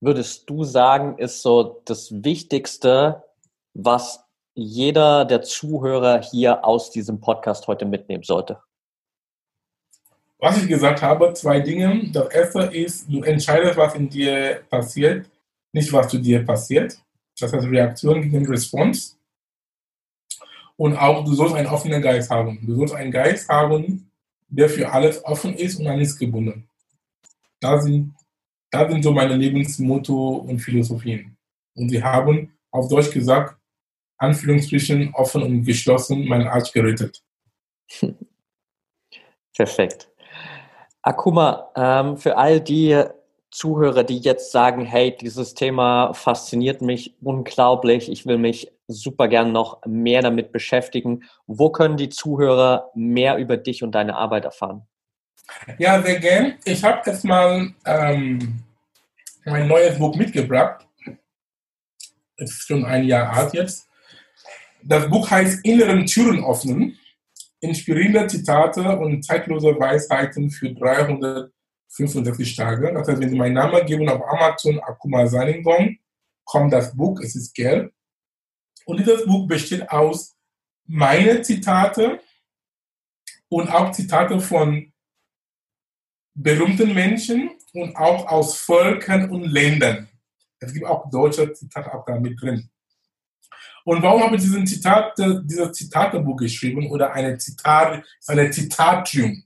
[0.00, 3.24] würdest du sagen, ist so das Wichtigste,
[3.72, 8.60] was jeder der Zuhörer hier aus diesem Podcast heute mitnehmen sollte?
[10.38, 12.10] Was ich gesagt habe, zwei Dinge.
[12.12, 15.26] Das erste ist, du entscheidest, was in dir passiert
[15.74, 16.98] nicht was zu dir passiert.
[17.38, 19.16] Das heißt Reaktion gegen Response.
[20.76, 22.60] Und auch, du sollst einen offenen Geist haben.
[22.64, 24.10] Du sollst einen Geist haben,
[24.54, 26.68] der für alles offen ist und an nichts gebunden.
[27.60, 28.14] Da sind,
[28.70, 31.36] da sind so meine Lebensmotto und Philosophien.
[31.74, 33.56] Und sie haben, auf Deutsch gesagt,
[34.18, 37.22] Anführungsstrichen offen und geschlossen meinen Arsch gerettet.
[39.56, 40.08] Perfekt.
[41.02, 43.02] Akuma, ähm, für all die
[43.54, 49.52] Zuhörer, die jetzt sagen, hey, dieses Thema fasziniert mich unglaublich, ich will mich super gern
[49.52, 51.22] noch mehr damit beschäftigen.
[51.46, 54.82] Wo können die Zuhörer mehr über dich und deine Arbeit erfahren?
[55.78, 56.54] Ja, sehr gern.
[56.64, 58.64] Ich habe jetzt mal ähm,
[59.44, 60.84] mein neues Buch mitgebracht.
[62.36, 63.86] Es ist schon ein Jahr alt jetzt.
[64.82, 66.98] Das Buch heißt Inneren Türen öffnen.
[67.60, 71.53] Inspirierende Zitate und zeitlose Weisheiten für 300
[71.96, 72.92] 65 Tage.
[72.92, 75.96] Das heißt, wenn Sie meinen Namen geben auf Amazon Akuma Saningong,
[76.44, 77.92] kommt das Buch, es ist gelb.
[78.84, 80.36] Und dieses Buch besteht aus
[80.86, 82.20] meine Zitate
[83.48, 84.92] und auch Zitate von
[86.34, 90.08] berühmten Menschen und auch aus Völkern und Ländern.
[90.58, 92.70] Es gibt auch deutsche Zitate auch da mit drin.
[93.84, 99.44] Und warum habe ich diesen Zitat, dieses Zitatebuch geschrieben oder eine Zitat, eine Zitatium?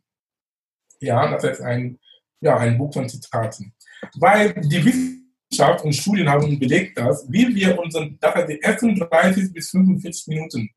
[1.01, 1.99] Ja, das heißt ein
[2.41, 3.73] ja, ein Buch von Zitaten.
[4.15, 9.53] Weil die Wissenschaft und Studien haben belegt, dass wie wir unseren, heißt die ersten 30
[9.53, 10.71] bis 45 Minuten,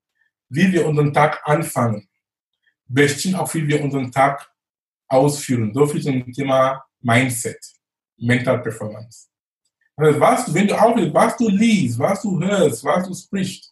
[0.49, 2.07] wie wir unseren Tag anfangen,
[2.87, 4.49] bestimmt auch, wie wir unseren Tag
[5.07, 5.71] ausführen.
[5.73, 7.59] So viel zum Thema Mindset,
[8.17, 9.27] Mental Performance.
[9.95, 13.70] Also was, wenn du auch, was du liest, was du hörst, was du sprichst,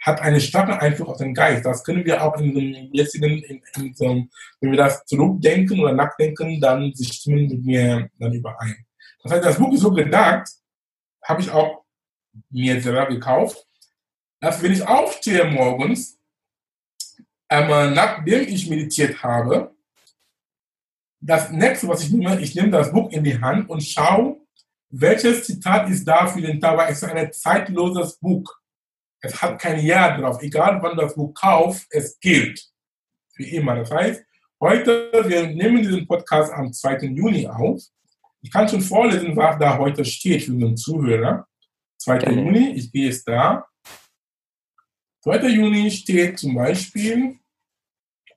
[0.00, 1.64] hat einen starken Einfluss auf den Geist.
[1.64, 4.26] Das können wir auch in dem jetzigen, in, in so,
[4.60, 8.86] wenn wir das zurückdenken oder nachdenken, dann stimmen mir dann überein.
[9.22, 10.48] Das heißt, das Buch ist so gedacht,
[11.22, 11.84] habe ich auch
[12.48, 13.66] mir selber gekauft,
[14.40, 16.18] dass wenn ich aufstehe morgens,
[17.50, 19.74] ähm, nachdem ich meditiert habe,
[21.20, 24.40] das nächste, was ich nehme, ich nehme das Buch in die Hand und schaue,
[24.88, 28.59] welches Zitat ist da für den Tag, weil es ist ein zeitloses Buch.
[29.20, 30.42] Es hat kein Jahr drauf.
[30.42, 32.60] Egal wann das Buch kauft, es gilt.
[33.34, 33.76] Für immer.
[33.76, 34.24] Das heißt,
[34.60, 36.98] heute, wir nehmen diesen Podcast am 2.
[37.06, 37.82] Juni auf.
[38.42, 41.46] Ich kann schon vorlesen, was da heute steht für den Zuhörer.
[41.98, 42.14] 2.
[42.16, 42.34] Okay.
[42.34, 43.66] Juni, ich gehe es da.
[45.22, 45.48] 2.
[45.48, 47.38] Juni steht zum Beispiel,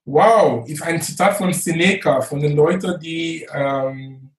[0.04, 4.33] wow, ist ein Zitat von Seneca, von den Leuten, die, ähm,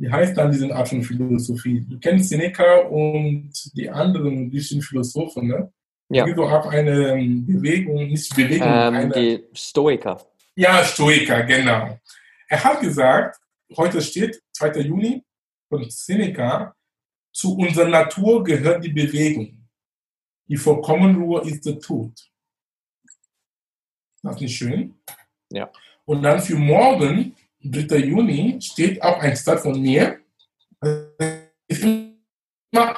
[0.00, 1.84] wie heißt dann diese Art von Philosophie?
[1.86, 5.70] Du kennst Seneca und die anderen griechischen Philosophen, ne?
[6.08, 6.22] Ja.
[6.22, 8.66] Es gibt auch eine ähm, Bewegung, nicht Bewegung.
[8.66, 10.26] Ähm, eine, die Stoiker.
[10.56, 11.98] Ja, Stoiker, genau.
[12.48, 13.38] Er hat gesagt,
[13.76, 14.80] heute steht 2.
[14.80, 15.22] Juni
[15.68, 16.74] von Seneca,
[17.32, 19.68] zu unserer Natur gehört die Bewegung.
[20.48, 22.12] Die vollkommene Ruhe ist der Tod.
[24.22, 24.98] Das ist nicht schön.
[25.52, 25.70] Ja.
[26.06, 27.96] Und dann für morgen, 3.
[27.98, 30.20] Juni, steht auch ein Zitat von mir.
[31.68, 32.96] Ist immer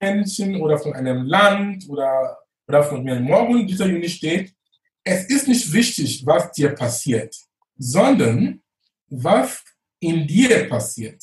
[0.00, 3.20] Menschen oder von einem Land oder, oder von mir.
[3.20, 3.86] Morgen, 3.
[3.86, 4.54] Juni steht,
[5.02, 7.36] es ist nicht wichtig, was dir passiert,
[7.76, 8.62] sondern
[9.08, 9.62] was
[10.00, 11.22] in dir passiert.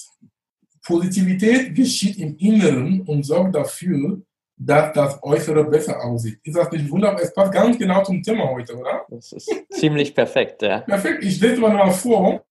[0.84, 4.22] Positivität geschieht im Inneren und sorgt dafür,
[4.64, 6.40] dass das Äußere besser aussieht.
[6.44, 7.20] Ist das nicht wunderbar?
[7.20, 9.06] Es passt ganz genau zum Thema heute, oder?
[9.10, 10.82] Das ist ziemlich perfekt, ja.
[10.82, 11.24] Perfekt.
[11.24, 12.46] Ich lese mal mal vor.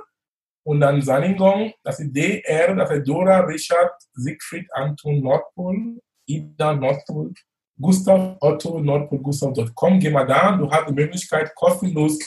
[0.65, 7.31] und dann Sanningon, das ist DR, das ist Dora, Richard, Siegfried, Anton, Nordpol, Ida, Nordpol,
[7.79, 10.01] Gustav, Otto, Nordpol, Gustav.com.
[10.01, 12.19] Geh mal da, du hast die Möglichkeit, kostenlos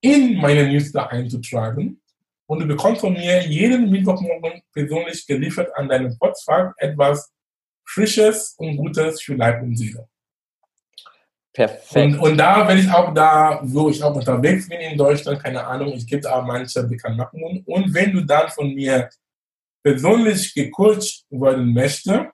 [0.00, 2.00] in meine Newsletter einzutragen
[2.46, 7.32] und du bekommst von mir jeden Mittwochmorgen persönlich geliefert an deinem Postfach etwas
[7.86, 10.08] Frisches und Gutes für Leib und Seele.
[11.52, 11.94] Perfekt.
[11.94, 15.64] Und, und da, wenn ich auch da, wo ich auch unterwegs bin in Deutschland, keine
[15.64, 17.62] Ahnung, ich gebe auch manche Bekanntmachungen.
[17.64, 19.08] Und wenn du dann von mir
[19.82, 22.26] persönlich gecoacht werden möchtest,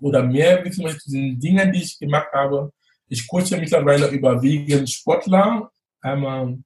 [0.00, 2.72] oder mehr wissen möchtest den Dingen, die ich gemacht habe,
[3.08, 5.70] ich coache mittlerweile überwiegend Sportler,
[6.00, 6.58] einmal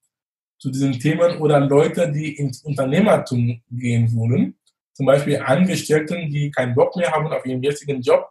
[0.67, 4.57] zu diesen Themen oder Leute, die ins Unternehmertum gehen wollen.
[4.95, 8.29] Zum Beispiel Angestellten, die keinen Bock mehr haben auf ihren jetzigen Job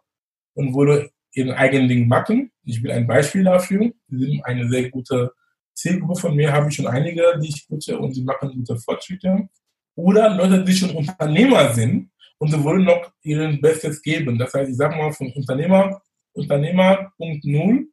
[0.52, 2.52] und wollen ihren eigenen Ding machen.
[2.64, 3.90] Ich bin ein Beispiel dafür.
[4.08, 5.32] Sie sind eine sehr gute
[5.72, 9.48] Zielgruppe von mir, habe ich schon einige, die ich gute und sie machen gute Fortschritte.
[9.94, 14.38] Oder Leute, die schon Unternehmer sind und sie wollen noch ihren Bestes geben.
[14.38, 16.02] Das heißt, ich sage mal von Unternehmer,
[16.34, 17.88] Unternehmer Punkt 0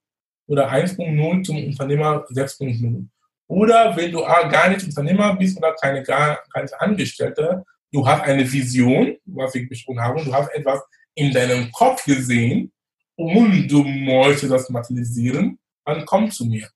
[0.47, 3.07] oder 1.0 zum Unternehmer 6.0.
[3.47, 8.49] Oder wenn du gar nicht Unternehmer bist oder keine gar keine Angestellte, du hast eine
[8.51, 10.81] Vision, was ich besprochen habe, du hast etwas
[11.15, 12.71] in deinem Kopf gesehen
[13.15, 16.67] und du möchtest das materialisieren, dann komm zu mir.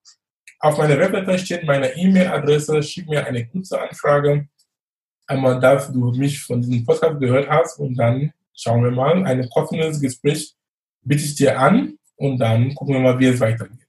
[0.59, 4.47] Auf meiner Webseite steht meine E-Mail-Adresse, schick mir eine kurze Anfrage,
[5.27, 9.47] einmal, dass du mich von diesem Podcast gehört hast und dann schauen wir mal, ein
[9.49, 10.55] kostenloses Gespräch
[11.01, 13.86] bitte ich dir an und dann gucken wir mal, wie es weitergeht.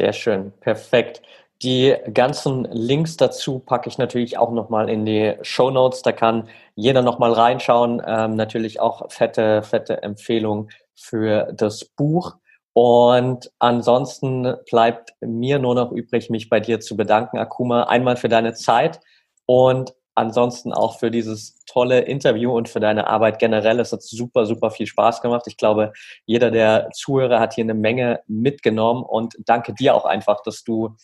[0.00, 1.20] Sehr schön, perfekt.
[1.62, 6.00] Die ganzen Links dazu packe ich natürlich auch nochmal in die Show Notes.
[6.00, 8.00] Da kann jeder nochmal reinschauen.
[8.06, 12.36] Ähm, natürlich auch fette, fette Empfehlung für das Buch.
[12.72, 18.30] Und ansonsten bleibt mir nur noch übrig, mich bei dir zu bedanken, Akuma, einmal für
[18.30, 19.00] deine Zeit
[19.44, 23.80] und ansonsten auch für dieses tolle Interview und für deine Arbeit generell.
[23.80, 25.44] Es hat super, super viel Spaß gemacht.
[25.46, 25.92] Ich glaube,
[26.26, 30.96] jeder der Zuhörer hat hier eine Menge mitgenommen und danke dir auch einfach, dass du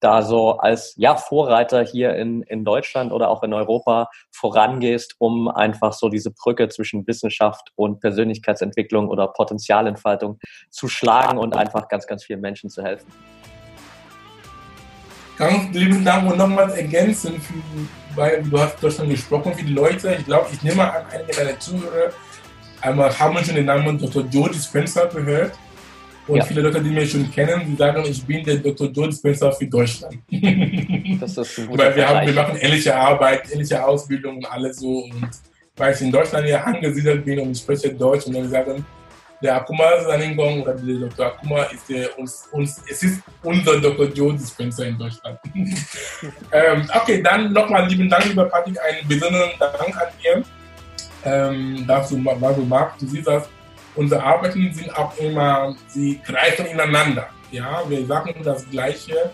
[0.00, 5.48] da so als ja, Vorreiter hier in, in Deutschland oder auch in Europa vorangehst, um
[5.48, 10.38] einfach so diese Brücke zwischen Wissenschaft und Persönlichkeitsentwicklung oder Potenzialentfaltung
[10.70, 13.12] zu schlagen und einfach ganz, ganz vielen Menschen zu helfen.
[15.40, 17.54] Ganz lieben Dank und nochmals ergänzen für
[18.14, 21.58] weil du hast Deutschland gesprochen, für die Leute, ich glaube, ich nehme an, einige deiner
[21.58, 22.12] Zuhörer
[22.80, 24.24] einmal haben schon den Namen Dr.
[24.30, 25.52] Joe Dispenza gehört.
[26.26, 26.44] Und ja.
[26.44, 28.88] viele Leute, die mich schon kennen, die sagen, ich bin der Dr.
[28.88, 30.18] Joe Dispenza für Deutschland.
[31.20, 34.76] Das ist ein guter Weil wir, haben, wir machen ähnliche Arbeit, ähnliche Ausbildung und alles
[34.76, 35.04] so.
[35.04, 35.30] Und
[35.76, 38.84] weil ich in Deutschland ja angesiedelt bin und ich spreche Deutsch und dann sagen,
[39.42, 41.26] der Akuma Saningong oder der Dr.
[41.26, 44.06] Akuma ist der, uns, uns, es ist unser Dr.
[44.06, 45.38] Joe Dispenser in Deutschland.
[46.52, 50.42] ähm, okay, dann nochmal lieben Dank, lieber Patrick, einen besonderen Dank an dir.
[51.24, 53.02] ähm, was, du, was du magst.
[53.02, 53.48] Du siehst, dass
[53.94, 57.28] unsere Arbeiten sind auch immer, sie greifen ineinander.
[57.50, 59.30] Ja, wir sagen das Gleiche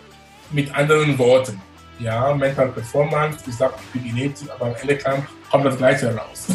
[0.51, 1.61] mit anderen Worten.
[1.99, 4.97] Ja, Mental Performance, ich sage Epigenetik, aber am Ende
[5.49, 6.47] kommt das Gleiche raus.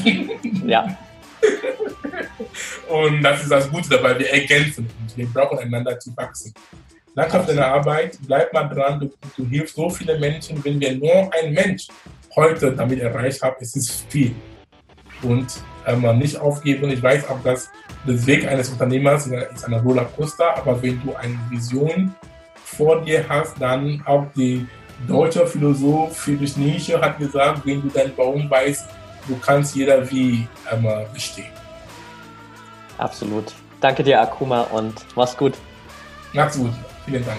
[0.65, 0.97] Ja.
[2.89, 6.53] Und das ist das Gute dabei, wir ergänzen uns, wir brauchen einander zu wachsen.
[7.15, 10.65] Danke für deine Arbeit, bleib mal dran, du, du hilfst so viele Menschen.
[10.65, 11.89] Wenn wir nur ein Mensch
[12.35, 14.35] heute damit erreicht haben, ist es viel.
[15.23, 16.91] Und ähm, nicht aufgeben.
[16.91, 17.71] Ich weiß auch, dass
[18.07, 22.15] der Weg eines Unternehmers ist eine Rollercoaster, aber wenn du eine Vision
[22.65, 24.67] vor dir hast, dann auch die
[25.07, 28.87] deutsche Philosoph Friedrich Nietzsche hat gesagt, wenn du deinen Baum weißt,
[29.29, 31.62] du kannst jeder wie ähm, bestehen.
[33.03, 33.53] Absolut.
[33.81, 35.55] Danke dir, Akuma, und mach's gut.
[36.33, 36.73] Mach's gut.
[37.05, 37.39] Vielen Dank.